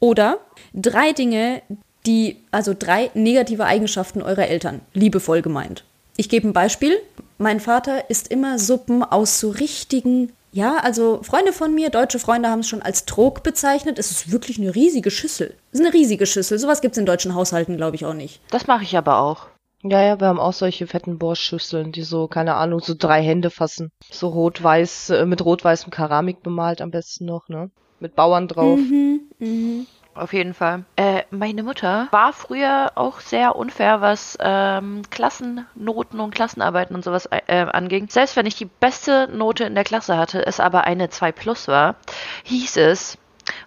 [0.00, 0.38] Oder
[0.74, 1.62] drei Dinge,
[2.06, 5.84] die, also drei negative Eigenschaften eurer Eltern, liebevoll gemeint.
[6.16, 6.98] Ich gebe ein Beispiel.
[7.38, 12.48] Mein Vater isst immer Suppen aus so richtigen, ja, also Freunde von mir, deutsche Freunde
[12.48, 13.98] haben es schon als Trog bezeichnet.
[13.98, 15.54] Es ist wirklich eine riesige Schüssel.
[15.70, 16.58] Es ist eine riesige Schüssel.
[16.58, 18.40] Sowas gibt es in deutschen Haushalten, glaube ich, auch nicht.
[18.50, 19.46] Das mache ich aber auch.
[19.84, 23.50] Ja, ja, wir haben auch solche fetten Borschschüsseln, die so, keine Ahnung, so drei Hände
[23.50, 23.92] fassen.
[24.10, 27.70] So rot-weiß, äh, mit rot-weißem Keramik bemalt am besten noch, ne?
[28.00, 28.78] Mit Bauern drauf.
[28.78, 29.86] Mhm, mh.
[30.18, 30.84] Auf jeden Fall.
[30.96, 37.26] Äh, meine Mutter war früher auch sehr unfair, was ähm, Klassennoten und Klassenarbeiten und sowas
[37.30, 38.08] äh, anging.
[38.08, 41.68] Selbst wenn ich die beste Note in der Klasse hatte, es aber eine 2 plus
[41.68, 41.94] war,
[42.42, 43.16] hieß es,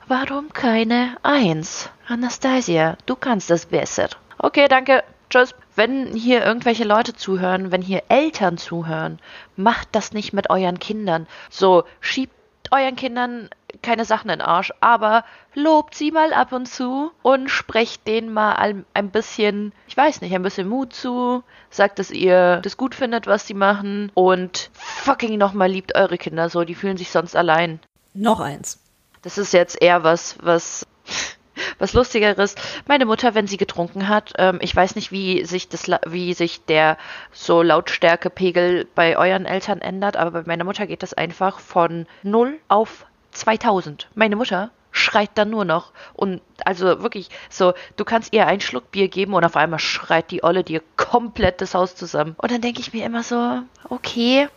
[0.07, 1.89] warum keine 1?
[2.07, 4.09] Anastasia, du kannst das besser.
[4.37, 5.03] Okay, danke.
[5.29, 5.55] Tschüss.
[5.77, 9.19] Wenn hier irgendwelche Leute zuhören, wenn hier Eltern zuhören,
[9.55, 11.27] macht das nicht mit euren Kindern.
[11.49, 12.33] So, schiebt
[12.71, 13.49] euren Kindern
[13.81, 18.33] keine Sachen in den Arsch, aber lobt sie mal ab und zu und sprecht denen
[18.33, 22.95] mal ein, bisschen, ich weiß nicht, ein bisschen Mut zu, sagt, dass ihr das gut
[22.95, 27.35] findet, was sie machen und fucking nochmal liebt eure Kinder so, die fühlen sich sonst
[27.35, 27.79] allein.
[28.13, 28.79] Noch eins.
[29.21, 30.87] Das ist jetzt eher was, was
[31.79, 32.55] was Lustigeres.
[32.87, 36.65] Meine Mutter, wenn sie getrunken hat, ähm, ich weiß nicht, wie sich das, wie sich
[36.65, 36.97] der
[37.31, 42.59] so Lautstärkepegel bei euren Eltern ändert, aber bei meiner Mutter geht das einfach von 0
[42.67, 44.09] auf 2000.
[44.15, 45.91] Meine Mutter schreit dann nur noch.
[46.13, 50.31] Und also wirklich so, du kannst ihr einen Schluck Bier geben und auf einmal schreit
[50.31, 52.35] die Olle dir komplett das Haus zusammen.
[52.37, 54.47] Und dann denke ich mir immer so, okay,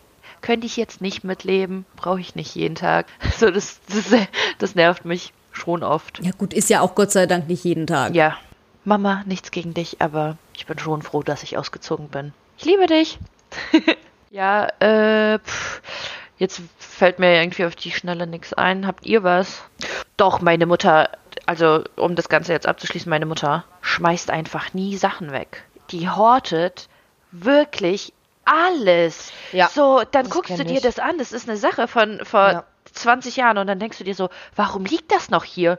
[0.40, 3.06] könnte ich jetzt nicht mitleben, brauche ich nicht jeden Tag.
[3.38, 4.26] So, das, das,
[4.58, 6.20] das nervt mich schon oft.
[6.22, 8.14] Ja gut, ist ja auch Gott sei Dank nicht jeden Tag.
[8.14, 8.36] Ja.
[8.84, 12.34] Mama, nichts gegen dich, aber ich bin schon froh, dass ich ausgezogen bin.
[12.58, 13.18] Ich liebe dich.
[14.30, 15.80] ja, äh, pff,
[16.38, 18.86] jetzt fällt mir irgendwie auf die Schnelle nichts ein.
[18.86, 19.62] Habt ihr was?
[20.16, 21.10] Doch, meine Mutter,
[21.46, 25.64] also um das Ganze jetzt abzuschließen, meine Mutter schmeißt einfach nie Sachen weg.
[25.90, 26.88] Die hortet
[27.30, 28.12] wirklich
[28.44, 29.32] alles.
[29.52, 30.82] Ja, so, dann guckst du dir ich.
[30.82, 31.18] das an.
[31.18, 32.64] Das ist eine Sache von vor ja.
[32.92, 35.78] 20 Jahren und dann denkst du dir so, warum liegt das noch hier?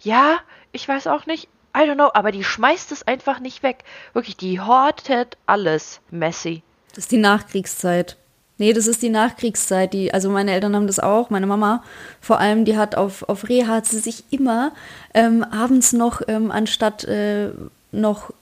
[0.00, 0.38] Ja,
[0.72, 1.48] ich weiß auch nicht.
[1.76, 3.84] I don't know, aber die schmeißt es einfach nicht weg.
[4.14, 6.00] Wirklich, die hortet alles.
[6.10, 6.62] Messi.
[6.88, 8.16] Das ist die Nachkriegszeit.
[8.58, 9.92] Nee, das ist die Nachkriegszeit.
[9.92, 11.82] Die, also meine Eltern haben das auch, meine Mama
[12.20, 14.72] vor allem, die hat auf, auf Reha hat sie sich immer
[15.12, 17.50] ähm, abends noch, ähm, anstatt äh,
[17.92, 18.32] noch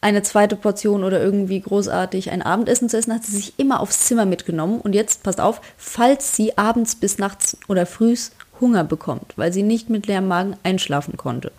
[0.00, 4.06] eine zweite Portion oder irgendwie großartig ein Abendessen zu essen, hat sie sich immer aufs
[4.06, 4.80] Zimmer mitgenommen.
[4.80, 9.62] Und jetzt, passt auf, falls sie abends bis nachts oder frühs Hunger bekommt, weil sie
[9.62, 11.52] nicht mit leerem Magen einschlafen konnte.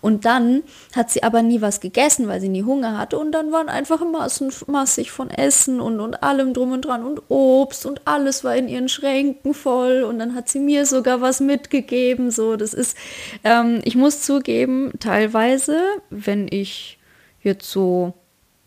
[0.00, 0.62] Und dann
[0.94, 3.18] hat sie aber nie was gegessen, weil sie nie Hunger hatte.
[3.18, 7.22] Und dann waren einfach Massen, massig von Essen und, und allem drum und dran und
[7.28, 10.02] Obst und alles war in ihren Schränken voll.
[10.02, 12.30] Und dann hat sie mir sogar was mitgegeben.
[12.30, 12.96] So, das ist,
[13.44, 15.78] ähm, ich muss zugeben, teilweise,
[16.10, 16.98] wenn ich
[17.42, 18.14] jetzt so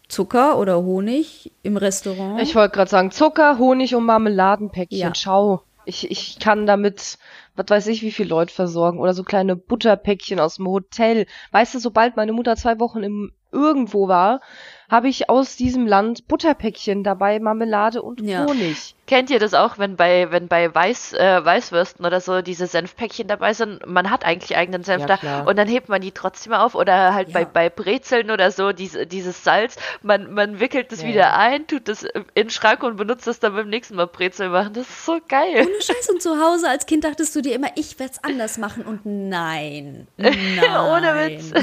[0.07, 2.41] Zucker oder Honig im Restaurant.
[2.41, 4.97] Ich wollte gerade sagen, Zucker, Honig und Marmeladenpäckchen.
[4.97, 5.15] Ja.
[5.15, 5.63] Schau.
[5.85, 7.17] Ich, ich kann damit,
[7.55, 8.99] was weiß ich, wie viele Leute versorgen.
[8.99, 11.25] Oder so kleine Butterpäckchen aus dem Hotel.
[11.51, 14.41] Weißt du, sobald meine Mutter zwei Wochen im irgendwo war,
[14.89, 18.45] habe ich aus diesem Land Butterpäckchen dabei, Marmelade und ja.
[18.45, 18.95] Honig.
[19.07, 23.27] Kennt ihr das auch, wenn bei, wenn bei Weiß, äh, Weißwürsten oder so diese Senfpäckchen
[23.27, 23.85] dabei sind?
[23.85, 25.47] Man hat eigentlich eigenen Senf ja, da klar.
[25.47, 27.33] und dann hebt man die trotzdem auf oder halt ja.
[27.33, 31.87] bei, bei Brezeln oder so, diese, dieses Salz, man, man wickelt das wieder ein, tut
[31.87, 34.73] das in den Schrank und benutzt das dann beim nächsten Mal Brezel machen.
[34.73, 35.67] Das ist so geil.
[35.67, 38.57] Ohne Scheiß und zu Hause als Kind dachtest du dir immer, ich werde es anders
[38.57, 40.07] machen und nein.
[40.17, 40.33] nein.
[40.89, 41.53] Ohne Witz.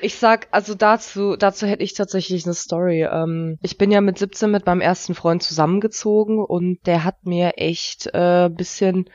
[0.00, 3.02] Ich sag, also dazu, dazu hätte ich tatsächlich eine Story.
[3.02, 7.54] Ähm, ich bin ja mit 17 mit meinem ersten Freund zusammengezogen und der hat mir
[7.56, 9.08] echt äh, bisschen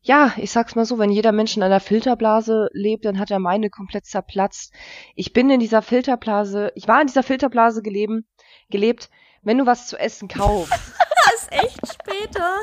[0.00, 3.40] ja, ich sag's mal so, wenn jeder Mensch in einer Filterblase lebt, dann hat er
[3.40, 4.72] meine komplett zerplatzt.
[5.14, 8.26] Ich bin in dieser Filterblase, ich war in dieser Filterblase geleben,
[8.70, 9.10] gelebt,
[9.42, 10.72] wenn du was zu essen kaufst.
[11.30, 12.56] Das ist echt später.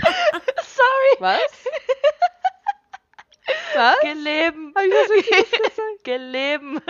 [0.64, 1.16] Sorry.
[1.18, 1.38] Was?
[3.74, 4.00] Was?
[4.00, 4.72] Geleben.
[4.74, 6.04] Hab ich das richtig gesagt?
[6.04, 6.80] Geleben.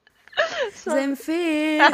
[0.72, 1.80] Senfee.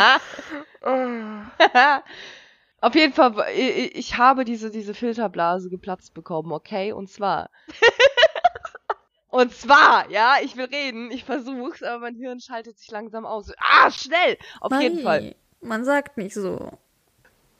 [2.80, 6.92] Auf jeden Fall, ich, ich habe diese, diese Filterblase geplatzt bekommen, okay?
[6.92, 7.50] Und zwar.
[9.28, 13.52] Und zwar, ja, ich will reden, ich versuch's, aber mein Hirn schaltet sich langsam aus.
[13.58, 14.38] Ah, schnell!
[14.60, 15.34] Auf Marie, jeden Fall.
[15.60, 16.70] Man sagt nicht so.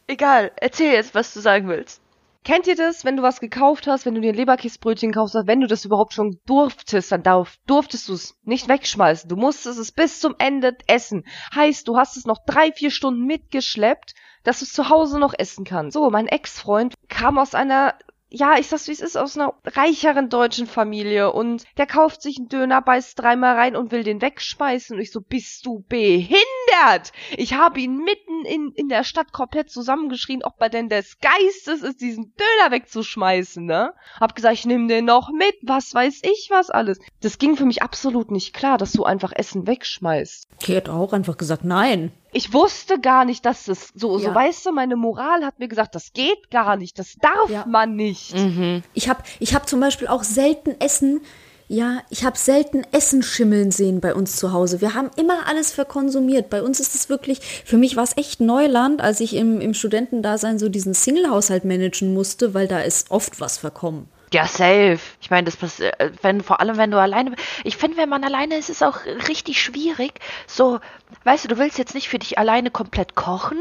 [0.07, 2.01] Egal, erzähl jetzt, was du sagen willst.
[2.47, 5.61] Kennt ihr das, wenn du was gekauft hast, wenn du dir ein Leberkäsebrötchen kaufst, wenn
[5.61, 9.29] du das überhaupt schon durftest, dann darf, durftest du es nicht wegschmeißen.
[9.29, 11.25] Du musstest es bis zum Ende essen.
[11.53, 15.35] Heißt, du hast es noch drei, vier Stunden mitgeschleppt, dass du es zu Hause noch
[15.37, 15.95] essen kannst.
[15.95, 20.29] So, mein Ex-Freund kam aus einer ja, ich sag's wie es ist, aus einer reicheren
[20.29, 24.97] deutschen Familie und der kauft sich einen Döner, beißt dreimal rein und will den wegschmeißen
[24.97, 27.13] und ich so, bist du behindert?
[27.37, 31.83] Ich habe ihn mitten in, in der Stadt komplett zusammengeschrien, ob er denn des Geistes
[31.83, 33.93] ist, diesen Döner wegzuschmeißen, ne?
[34.21, 36.99] Hab gesagt, ich nimm den noch mit, was weiß ich was alles.
[37.21, 40.49] Das ging für mich absolut nicht klar, dass du einfach Essen wegschmeißt.
[40.67, 42.13] Die hat auch einfach gesagt, nein.
[42.33, 44.35] Ich wusste gar nicht, dass das so, so Ja.
[44.35, 47.65] weißt du, meine Moral hat mir gesagt, das geht gar nicht, das darf Ja.
[47.67, 48.35] man nicht.
[48.35, 48.83] Mhm.
[48.95, 51.21] Ich habe ich hab zum Beispiel auch selten Essen,
[51.69, 54.81] ja, ich habe selten Essen schimmeln sehen bei uns zu Hause.
[54.81, 56.49] Wir haben immer alles verkonsumiert.
[56.49, 59.75] Bei uns ist es wirklich, für mich war es echt Neuland, als ich im, im
[59.75, 64.09] Studentendasein so diesen Single-Haushalt managen musste, weil da ist oft was verkommen.
[64.33, 64.99] Ja, safe.
[65.21, 68.57] Ich meine, das passiert, wenn, vor allem wenn du alleine, ich finde, wenn man alleine
[68.57, 70.21] ist, ist es auch richtig schwierig.
[70.47, 70.81] So,
[71.25, 73.59] weißt du, du willst jetzt nicht für dich alleine komplett kochen.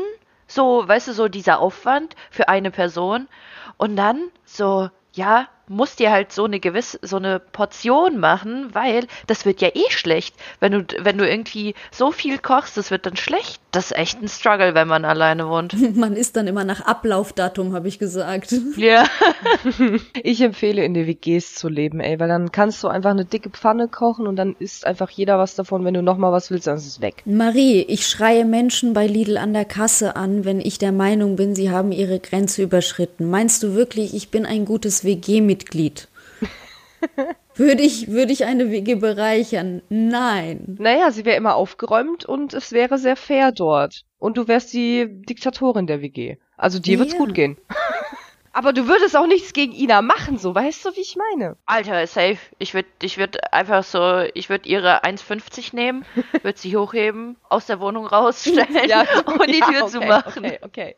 [0.47, 3.27] So, weißt du, so dieser Aufwand für eine Person.
[3.77, 9.07] Und dann so, ja, musst dir halt so eine gewisse, so eine Portion machen, weil
[9.27, 10.35] das wird ja eh schlecht.
[10.59, 13.61] Wenn du, wenn du irgendwie so viel kochst, das wird dann schlecht.
[13.71, 15.75] Das ist echt ein Struggle, wenn man alleine wohnt.
[15.95, 18.53] Man isst dann immer nach Ablaufdatum, habe ich gesagt.
[18.77, 19.05] Ja.
[20.23, 23.49] Ich empfehle in den WGs zu leben, ey, weil dann kannst du einfach eine dicke
[23.49, 25.83] Pfanne kochen und dann isst einfach jeder was davon.
[25.85, 27.23] Wenn du nochmal was willst, dann ist es weg.
[27.25, 31.55] Marie, ich schreie Menschen bei Lidl an der Kasse an, wenn ich der Meinung bin,
[31.55, 33.29] sie haben ihre Grenze überschritten.
[33.29, 35.54] Meinst du wirklich, ich bin ein gutes WG-Mitglied?
[37.55, 39.81] Würde, ich, würde ich eine WG bereichern?
[39.89, 40.75] Nein.
[40.79, 44.01] Naja, sie wäre immer aufgeräumt und es wäre sehr fair dort.
[44.17, 46.37] Und du wärst die Diktatorin der WG.
[46.57, 47.19] Also dir wird's Ja.
[47.19, 47.57] gut gehen.
[48.57, 51.57] Aber du würdest auch nichts gegen Ina machen, so weißt du, wie ich meine?
[51.65, 52.37] Alter, safe.
[52.57, 56.05] Ich würde ich würd einfach so, ich würde ihre 1,50 nehmen,
[56.41, 58.65] würde sie hochheben, aus der Wohnung rausstellen
[59.25, 60.45] und die Ja, Tür okay, zumachen.
[60.45, 60.95] Okay, okay.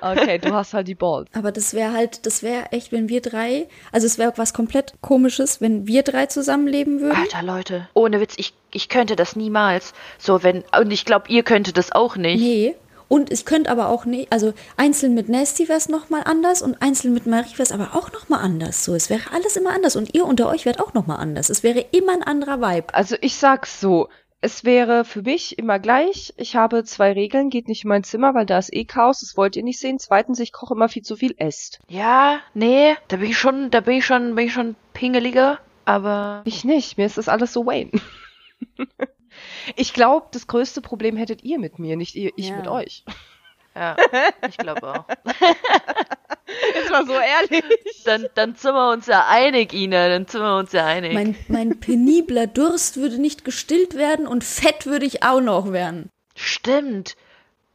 [0.00, 1.28] Okay, du hast halt die Balls.
[1.34, 4.94] Aber das wäre halt, das wäre echt, wenn wir drei, also es wäre was komplett
[5.02, 7.18] komisches, wenn wir drei zusammenleben würden.
[7.20, 9.92] Alter, Leute, ohne Witz, ich, ich könnte das niemals.
[10.16, 12.40] So, wenn, und ich glaube, ihr könntet das auch nicht.
[12.40, 12.76] Nee.
[13.08, 16.82] Und ich könnte aber auch nicht, also einzeln mit Nasty wäre es nochmal anders und
[16.82, 18.84] einzeln mit Marie wäre es aber auch nochmal anders.
[18.84, 21.48] So, es wäre alles immer anders und ihr unter euch wärt auch nochmal anders.
[21.48, 22.94] Es wäre immer ein anderer Vibe.
[22.94, 24.08] Also ich sag's so.
[24.40, 26.32] Es wäre für mich immer gleich.
[26.36, 27.50] Ich habe zwei Regeln.
[27.50, 29.18] Geht nicht in mein Zimmer, weil da ist eh Chaos.
[29.20, 29.98] Das wollt ihr nicht sehen.
[29.98, 31.34] Zweitens, ich koche immer viel zu viel.
[31.38, 31.80] Esst.
[31.88, 36.42] Ja, nee, da bin ich schon, da bin ich schon, bin ich schon pingeliger, aber
[36.44, 36.98] Ich nicht.
[36.98, 37.90] Mir ist das alles so Wayne.
[39.76, 42.56] Ich glaube, das größte Problem hättet ihr mit mir, nicht ihr, ich Ja.
[42.56, 43.04] mit euch.
[43.74, 43.96] ja,
[44.48, 45.04] ich glaube auch.
[46.74, 47.64] Jetzt mal so ehrlich.
[48.04, 51.12] Dann, dann sind wir uns ja einig, Ina, dann sind wir uns ja einig.
[51.12, 56.10] Mein, mein penibler Durst würde nicht gestillt werden und fett würde ich auch noch werden.
[56.34, 57.16] Stimmt.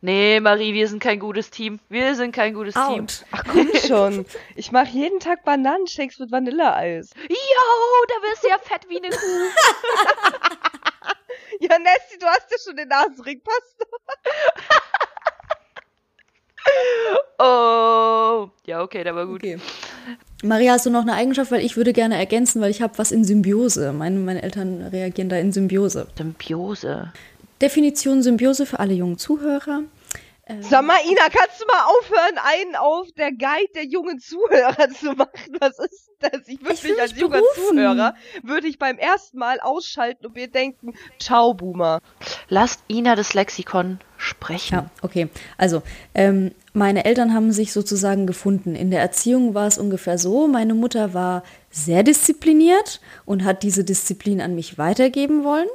[0.02, 1.80] Nee, Marie, wir sind kein gutes Team.
[1.88, 3.04] Wir sind kein gutes Team.
[3.04, 3.24] Out.
[3.32, 4.26] Ach komm schon.
[4.56, 7.12] Ich mache jeden Tag Bananenshakes mit Vanilleeis.
[7.30, 9.18] Jo, da wirst du ja fett wie eine Kuh.
[11.64, 13.42] Ja, Nessie, du hast ja schon den Nasenring.
[13.42, 13.88] Passt doch.
[17.38, 18.50] Oh.
[18.66, 19.42] Ja, okay, der war gut.
[19.42, 19.60] Okay.
[20.44, 21.52] Maria, hast du noch eine Eigenschaft?
[21.52, 23.92] Weil ich würde gerne ergänzen, weil ich habe was in Symbiose.
[23.92, 26.08] Meine, meine Eltern reagieren da in Symbiose.
[26.18, 27.12] Symbiose.
[27.62, 29.84] Definition Symbiose für alle jungen Zuhörer.
[30.60, 35.14] Sag mal, Ina, kannst du mal aufhören, einen auf der Guide der jungen Zuhörer zu
[35.14, 35.58] machen?
[35.62, 36.48] Was ist denn das?
[36.48, 37.42] Ich würde mich als junger.
[37.56, 42.02] Zuhörer, würde ich beim ersten Mal ausschalten und mir denken, ciao, Boomer.
[42.50, 44.76] Lasst Ina das Lexikon sprechen.
[44.76, 45.30] Ja, okay.
[45.58, 45.82] Also,
[46.14, 48.76] ähm, meine Eltern haben sich sozusagen gefunden.
[48.76, 53.86] In der Erziehung war es ungefähr so, meine Mutter war sehr diszipliniert und hat diese
[53.86, 55.68] Disziplin an mich weitergeben wollen.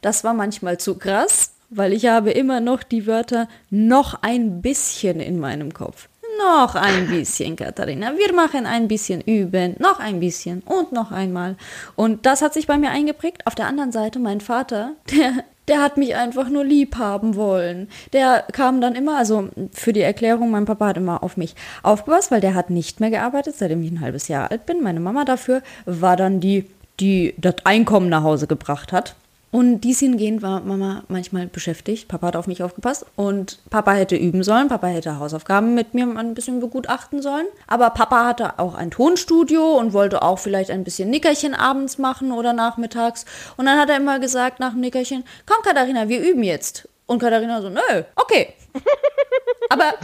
[0.00, 5.20] Das war manchmal zu krass, weil ich habe immer noch die Wörter noch ein bisschen
[5.20, 6.08] in meinem Kopf.
[6.38, 8.12] noch ein bisschen, Katharina.
[8.16, 11.56] Wir machen ein bisschen üben, noch ein bisschen und noch einmal.
[11.94, 13.46] Und das hat sich bei mir eingeprägt.
[13.46, 17.88] Auf der anderen Seite, mein Vater, der der hat mich einfach nur lieb haben wollen.
[18.12, 22.30] Der kam dann immer, also für die Erklärung, mein Papa hat immer auf mich aufgepasst,
[22.30, 24.82] weil der hat nicht mehr gearbeitet, seitdem ich ein halbes Jahr alt bin.
[24.82, 26.66] Meine Mama dafür war dann die,
[27.00, 29.16] die das Einkommen nach Hause gebracht hat.
[29.54, 32.08] Und dies hingehend war Mama manchmal beschäftigt.
[32.08, 34.66] Papa hat auf mich aufgepasst und Papa hätte üben sollen.
[34.66, 37.46] Papa hätte Hausaufgaben mit mir ein bisschen begutachten sollen.
[37.68, 42.32] Aber Papa hatte auch ein Tonstudio und wollte auch vielleicht ein bisschen Nickerchen abends machen
[42.32, 43.26] oder nachmittags.
[43.56, 46.88] Und dann hat er immer gesagt nach dem Nickerchen, komm Katharina, wir üben jetzt.
[47.06, 48.54] Und Katharina so, nö, okay.
[49.70, 49.94] Aber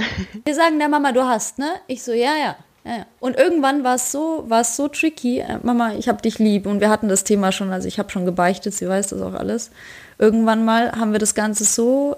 [0.45, 1.73] wir sagen der Mama, du hast, ne?
[1.89, 2.57] Ich so, ja, ja.
[2.85, 3.07] Ja.
[3.19, 5.41] Und irgendwann war es so, so tricky.
[5.41, 6.67] Äh, Mama, ich hab dich lieb.
[6.67, 9.35] Und wir hatten das Thema schon, also ich habe schon gebeichtet, sie weiß das auch
[9.35, 9.71] alles.
[10.19, 12.17] Irgendwann mal haben wir das Ganze so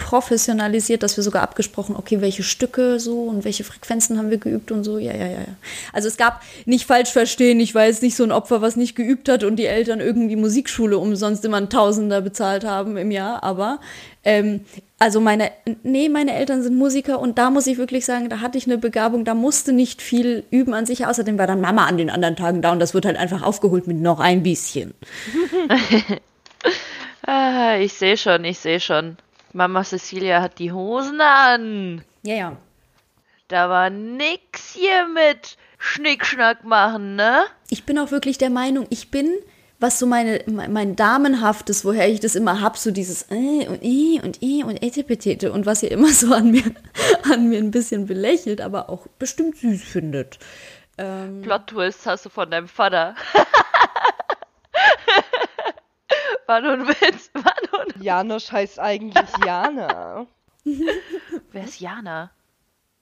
[0.00, 4.72] professionalisiert, dass wir sogar abgesprochen, okay, welche Stücke so und welche Frequenzen haben wir geübt
[4.72, 4.98] und so.
[4.98, 5.56] Ja, ja, ja, ja.
[5.92, 8.96] Also es gab nicht falsch verstehen, ich war jetzt nicht so ein Opfer, was nicht
[8.96, 13.44] geübt hat und die Eltern irgendwie Musikschule umsonst immer ein Tausender bezahlt haben im Jahr,
[13.44, 13.78] aber
[14.24, 14.64] ähm,
[15.00, 15.50] also meine,
[15.82, 18.76] nee, meine Eltern sind Musiker und da muss ich wirklich sagen, da hatte ich eine
[18.76, 21.06] Begabung, da musste nicht viel üben an sich.
[21.06, 23.86] Außerdem war dann Mama an den anderen Tagen da und das wird halt einfach aufgeholt
[23.86, 24.92] mit noch ein bisschen.
[27.26, 29.16] ah, ich sehe schon, ich sehe schon.
[29.54, 32.04] Mama Cecilia hat die Hosen an.
[32.22, 32.56] Ja, ja.
[33.48, 37.44] Da war nix hier mit Schnickschnack machen, ne?
[37.70, 39.32] Ich bin auch wirklich der Meinung, ich bin,
[39.80, 44.20] was so meine, mein Damenhaftes, woher ich das immer hab, so dieses äh und i
[44.22, 46.62] und i und etepetete und was ihr immer so an mir,
[47.32, 50.38] an mir ein bisschen belächelt, aber auch bestimmt süß findet.
[50.98, 53.14] Ähm, Plot Twist hast du von deinem Vater.
[56.46, 57.30] War nur ein Witz.
[57.32, 60.26] War nur ein Janosch heißt eigentlich Jana.
[60.64, 62.30] Wer ist Jana?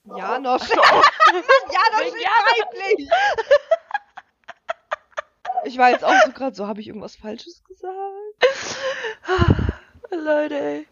[0.05, 0.63] Janosch.
[0.63, 0.75] So.
[0.81, 3.09] Janosch ist weiblich.
[5.69, 8.79] Ich war jetzt auch so gerade so, habe ich irgendwas Falsches gesagt?
[10.11, 10.87] Leute, ey.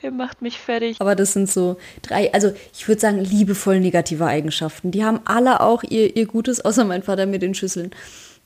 [0.00, 1.00] Ihr macht mich fertig.
[1.00, 4.92] Aber das sind so drei, also ich würde sagen, liebevoll negative Eigenschaften.
[4.92, 7.90] Die haben alle auch ihr, ihr Gutes, außer mein Vater mit den Schüsseln.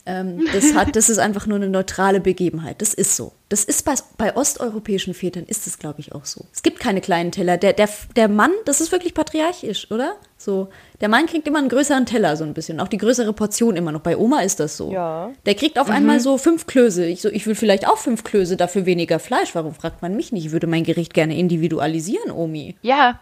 [0.07, 2.81] Ähm, das, hat, das ist einfach nur eine neutrale Begebenheit.
[2.81, 3.33] Das ist so.
[3.49, 6.45] Das ist bei, bei osteuropäischen Vätern ist es, glaube ich, auch so.
[6.53, 7.57] Es gibt keine kleinen Teller.
[7.57, 10.15] Der, der, der Mann, das ist wirklich patriarchisch, oder?
[10.39, 10.69] So,
[11.01, 12.79] der Mann kriegt immer einen größeren Teller, so ein bisschen.
[12.79, 14.01] Auch die größere Portion immer noch.
[14.01, 14.93] Bei Oma ist das so.
[14.93, 15.33] Ja.
[15.45, 15.95] Der kriegt auf mhm.
[15.95, 17.05] einmal so fünf Klöße.
[17.07, 19.57] Ich, so, ich will vielleicht auch fünf Klöße, dafür weniger Fleisch.
[19.57, 20.47] Warum fragt man mich nicht?
[20.47, 22.77] Ich würde mein Gericht gerne individualisieren, Omi.
[22.83, 23.19] Ja,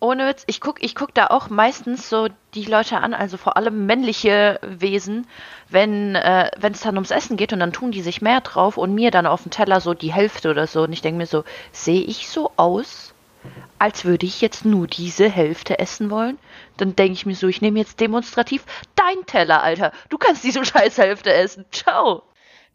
[0.00, 3.56] ohne Witz, ich gucke ich guck da auch meistens so die Leute an, also vor
[3.56, 5.26] allem männliche Wesen,
[5.68, 8.94] wenn äh, es dann ums Essen geht und dann tun die sich mehr drauf und
[8.94, 10.82] mir dann auf dem Teller so die Hälfte oder so.
[10.82, 13.14] Und ich denke mir so, sehe ich so aus,
[13.78, 16.38] als würde ich jetzt nur diese Hälfte essen wollen?
[16.76, 18.64] Dann denke ich mir so, ich nehme jetzt demonstrativ
[18.94, 19.92] dein Teller, Alter.
[20.08, 21.64] Du kannst diese scheiß Hälfte essen.
[21.72, 22.22] Ciao.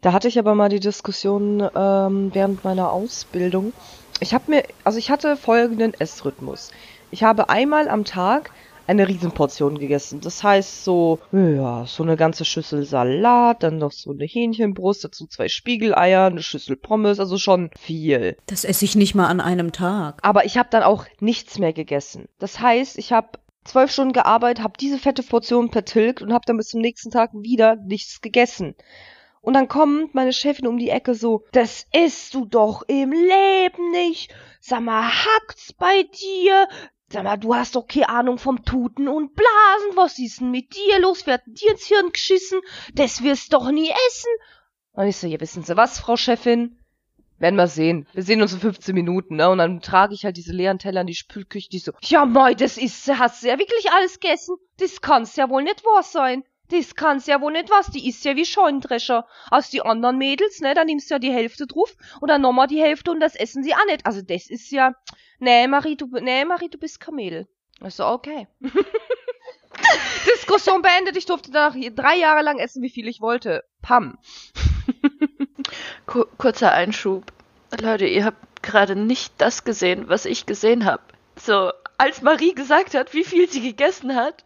[0.00, 3.72] Da hatte ich aber mal die Diskussion ähm, während meiner Ausbildung.
[4.20, 6.70] Ich habe mir, also ich hatte folgenden Essrhythmus.
[7.10, 8.50] Ich habe einmal am Tag
[8.86, 10.20] eine Riesenportion gegessen.
[10.20, 15.26] Das heißt so, ja, so eine ganze Schüssel Salat, dann noch so eine Hähnchenbrust, dazu
[15.26, 18.36] zwei Spiegeleier, eine Schüssel Pommes, also schon viel.
[18.46, 20.18] Das esse ich nicht mal an einem Tag.
[20.22, 22.28] Aber ich habe dann auch nichts mehr gegessen.
[22.38, 26.56] Das heißt, ich habe zwölf Stunden gearbeitet, habe diese fette Portion vertilgt und habe dann
[26.56, 28.74] bis zum nächsten Tag wieder nichts gegessen.
[29.40, 33.90] Und dann kommt meine Chefin um die Ecke so, das isst du doch im Leben
[33.90, 34.32] nicht.
[34.60, 36.68] Sag mal, hackt's bei dir?
[37.12, 39.96] Sag mal, du hast doch keine Ahnung vom Tuten und Blasen.
[39.96, 41.26] Was ist denn mit dir los?
[41.26, 42.58] Wer hat dir ins Hirn geschissen?
[42.94, 44.30] Das wirst doch nie essen.
[44.92, 46.78] Und ich so, ja, wissen Sie was, Frau Chefin?
[47.38, 48.06] Werden wir sehen.
[48.14, 49.50] Wir sehen uns in 15 Minuten, ne?
[49.50, 52.54] Und dann trage ich halt diese leeren Teller in die Spülküche, die so, ja, mei,
[52.54, 54.56] das ist, hast du ja wirklich alles gegessen?
[54.78, 56.44] Das kann's ja wohl nicht wahr sein.
[56.70, 59.26] Das kann's ja wohl nicht was, die ist ja wie Scheunendrescher.
[59.50, 62.66] Als die anderen Mädels, ne, da nimmst du ja die Hälfte drauf und dann nochmal
[62.66, 64.06] die Hälfte und das essen sie auch nicht.
[64.06, 64.94] Also das ist ja,
[65.38, 67.46] nee, Marie, du, nee, Marie, du bist Kamel.
[67.84, 68.48] Ich so, okay.
[70.26, 73.64] Diskussion beendet, ich durfte danach drei Jahre lang essen, wie viel ich wollte.
[73.82, 74.18] Pam.
[76.06, 77.32] Kurzer Einschub.
[77.80, 81.02] Leute, ihr habt gerade nicht das gesehen, was ich gesehen habe.
[81.36, 84.44] So, als Marie gesagt hat, wie viel sie gegessen hat,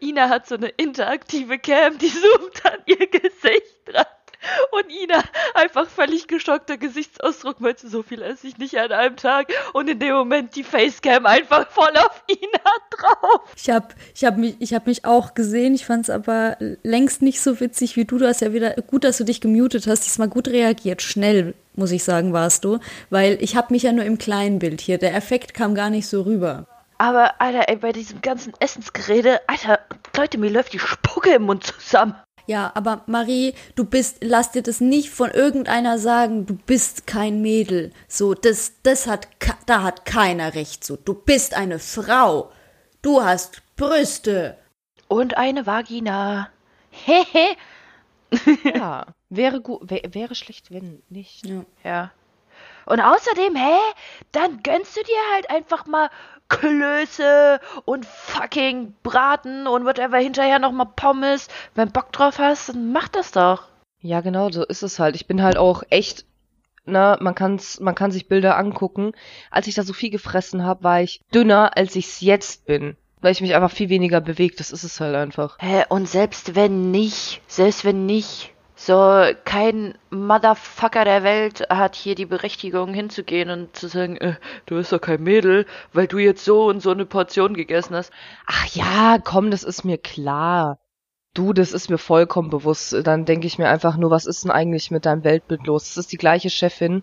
[0.00, 4.04] Ina hat so eine interaktive Cam, die zoomt an ihr Gesicht dran.
[4.70, 5.22] Und Ina
[5.54, 9.48] einfach völlig geschockter Gesichtsausdruck, weil so viel esse ich nicht an einem Tag.
[9.72, 13.40] Und in dem Moment die Facecam einfach voll auf Ina drauf.
[13.56, 15.74] Ich habe ich hab mich, hab mich auch gesehen.
[15.74, 18.18] Ich fand es aber längst nicht so witzig wie du.
[18.18, 21.02] Du hast ja wieder, gut, dass du dich gemutet hast, diesmal gut reagiert.
[21.02, 22.78] Schnell, muss ich sagen, warst du.
[23.10, 24.98] Weil ich habe mich ja nur im kleinen Bild hier.
[24.98, 26.66] Der Effekt kam gar nicht so rüber.
[26.98, 29.78] Aber, Alter, ey, bei diesem ganzen Essensgerede, Alter,
[30.16, 32.16] Leute, mir läuft die Spucke im Mund zusammen.
[32.48, 37.42] Ja, aber Marie, du bist, lass dir das nicht von irgendeiner sagen, du bist kein
[37.42, 37.92] Mädel.
[38.08, 39.28] So, das, das hat,
[39.66, 40.96] da hat keiner recht zu.
[40.96, 42.50] Du bist eine Frau.
[43.02, 44.56] Du hast Brüste.
[45.08, 46.48] Und eine Vagina.
[46.90, 47.56] Hehe.
[48.74, 51.46] ja, wäre gut, wär, wäre schlecht, wenn nicht.
[51.46, 51.64] Ja.
[51.84, 52.10] ja.
[52.86, 53.76] Und außerdem, hä?
[54.32, 56.08] Dann gönnst du dir halt einfach mal
[56.48, 61.48] Klöße und fucking Braten und whatever hinterher nochmal Pommes.
[61.74, 63.68] Wenn Bock drauf hast, dann mach das doch.
[64.00, 65.16] Ja, genau, so ist es halt.
[65.16, 66.24] Ich bin halt auch echt,
[66.84, 69.12] ne, man kann's, man kann sich Bilder angucken.
[69.50, 72.96] Als ich da so viel gefressen habe, war ich dünner, als ich's jetzt bin.
[73.20, 75.58] Weil ich mich einfach viel weniger bewegt, das ist es halt einfach.
[75.58, 82.14] Hä, und selbst wenn nicht, selbst wenn nicht, so, kein Motherfucker der Welt hat hier
[82.14, 86.44] die Berechtigung hinzugehen und zu sagen, äh, du bist doch kein Mädel, weil du jetzt
[86.44, 88.12] so und so eine Portion gegessen hast.
[88.46, 90.78] Ach ja, komm, das ist mir klar.
[91.34, 92.94] Du, das ist mir vollkommen bewusst.
[93.04, 95.88] Dann denke ich mir einfach nur, was ist denn eigentlich mit deinem Weltbild los?
[95.88, 97.02] Das ist die gleiche Chefin,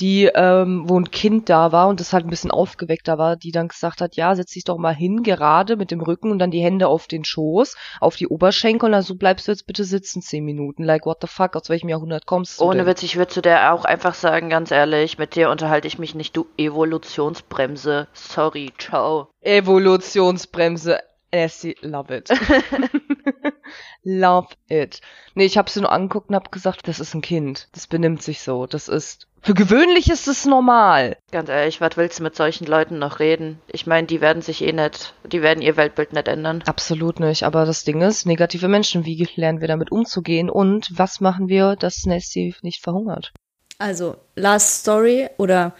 [0.00, 3.50] die, ähm, wo ein Kind da war und das halt ein bisschen aufgeweckter war, die
[3.50, 6.50] dann gesagt hat, ja, setz dich doch mal hin, gerade mit dem Rücken und dann
[6.50, 9.84] die Hände auf den Schoß, auf die Oberschenkel und dann so bleibst du jetzt bitte
[9.84, 10.84] sitzen zehn Minuten.
[10.84, 12.86] Like, what the fuck, aus welchem Jahrhundert kommst du Ohne denn?
[12.86, 16.14] Witz, ich würde zu der auch einfach sagen, ganz ehrlich, mit dir unterhalte ich mich
[16.14, 18.08] nicht, du Evolutionsbremse.
[18.12, 19.28] Sorry, ciao.
[19.40, 21.00] Evolutionsbremse.
[21.30, 22.30] Essie, love it.
[24.02, 25.00] love it.
[25.34, 27.68] Nee, ich habe sie nur angeguckt und habe gesagt, das ist ein Kind.
[27.72, 28.66] Das benimmt sich so.
[28.66, 31.16] Das ist für gewöhnlich ist es normal.
[31.30, 33.60] Ganz ehrlich, was willst du mit solchen Leuten noch reden?
[33.68, 36.62] Ich meine, die werden sich eh nicht, die werden ihr Weltbild nicht ändern.
[36.66, 37.44] Absolut nicht.
[37.44, 41.76] Aber das Ding ist, negative Menschen, wie lernen wir damit umzugehen und was machen wir,
[41.76, 43.32] dass Nessie nicht verhungert?
[43.78, 45.72] Also, Last Story oder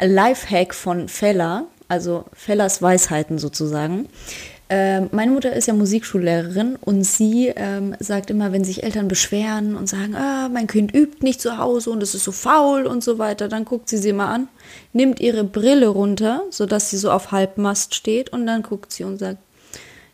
[0.00, 4.08] Lifehack von Fella, also Fellas Weisheiten sozusagen.
[4.70, 9.76] Ähm, meine Mutter ist ja Musikschullehrerin und sie ähm, sagt immer, wenn sich Eltern beschweren
[9.76, 13.02] und sagen, ah, mein Kind übt nicht zu Hause und es ist so faul und
[13.02, 14.48] so weiter, dann guckt sie sie mal an,
[14.92, 19.18] nimmt ihre Brille runter, sodass sie so auf Halbmast steht und dann guckt sie und
[19.18, 19.38] sagt,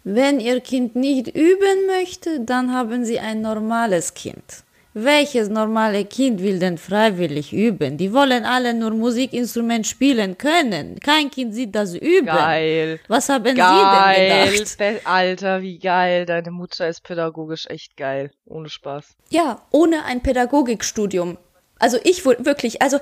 [0.05, 4.63] wenn ihr Kind nicht üben möchte, dann haben sie ein normales Kind.
[4.97, 7.97] Welches normale Kind will denn freiwillig üben?
[7.97, 11.01] Die wollen alle nur Musikinstrument spielen können.
[11.01, 12.27] Kein Kind sieht das üben.
[12.27, 13.01] Geil.
[13.09, 14.15] Was haben geil.
[14.55, 15.01] Sie denn gedacht?
[15.05, 16.27] Alter, wie geil.
[16.27, 18.31] Deine Mutter ist pädagogisch echt geil.
[18.47, 19.17] Ohne Spaß.
[19.31, 21.39] Ja, ohne ein Pädagogikstudium.
[21.81, 22.99] Also ich wohl wirklich, also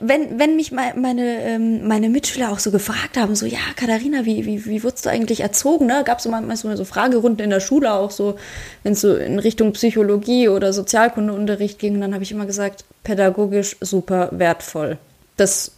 [0.00, 4.44] wenn, wenn mich meine, ähm, meine Mitschüler auch so gefragt haben, so, ja, Katharina, wie,
[4.44, 5.86] wie, wie wurdest du eigentlich erzogen?
[5.86, 6.02] Ne?
[6.04, 8.36] Gab es so manchmal so, so Fragerunden in der Schule auch so,
[8.82, 13.76] wenn es so in Richtung Psychologie oder Sozialkundeunterricht ging, dann habe ich immer gesagt, pädagogisch
[13.80, 14.98] super wertvoll.
[15.36, 15.72] Das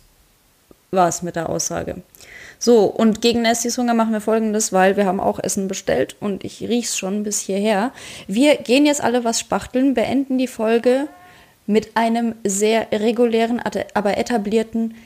[0.90, 1.96] war es mit der Aussage.
[2.58, 6.44] So, und gegen Nestys Hunger machen wir folgendes, weil wir haben auch Essen bestellt und
[6.44, 7.92] ich riech's schon bis hierher.
[8.26, 11.08] Wir gehen jetzt alle was spachteln, beenden die Folge
[11.70, 13.62] mit einem sehr regulären,
[13.94, 14.96] aber etablierten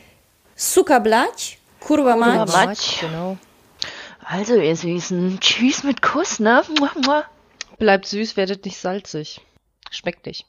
[0.57, 3.01] Sukablatt, Kurva Mać.
[3.01, 3.37] Genau.
[4.25, 6.62] Also, ihr Süßen, tschüss mit Kuss, ne?
[7.79, 9.43] Bleibt süß, werdet nicht salzig.
[9.91, 10.47] Schmeckt nicht.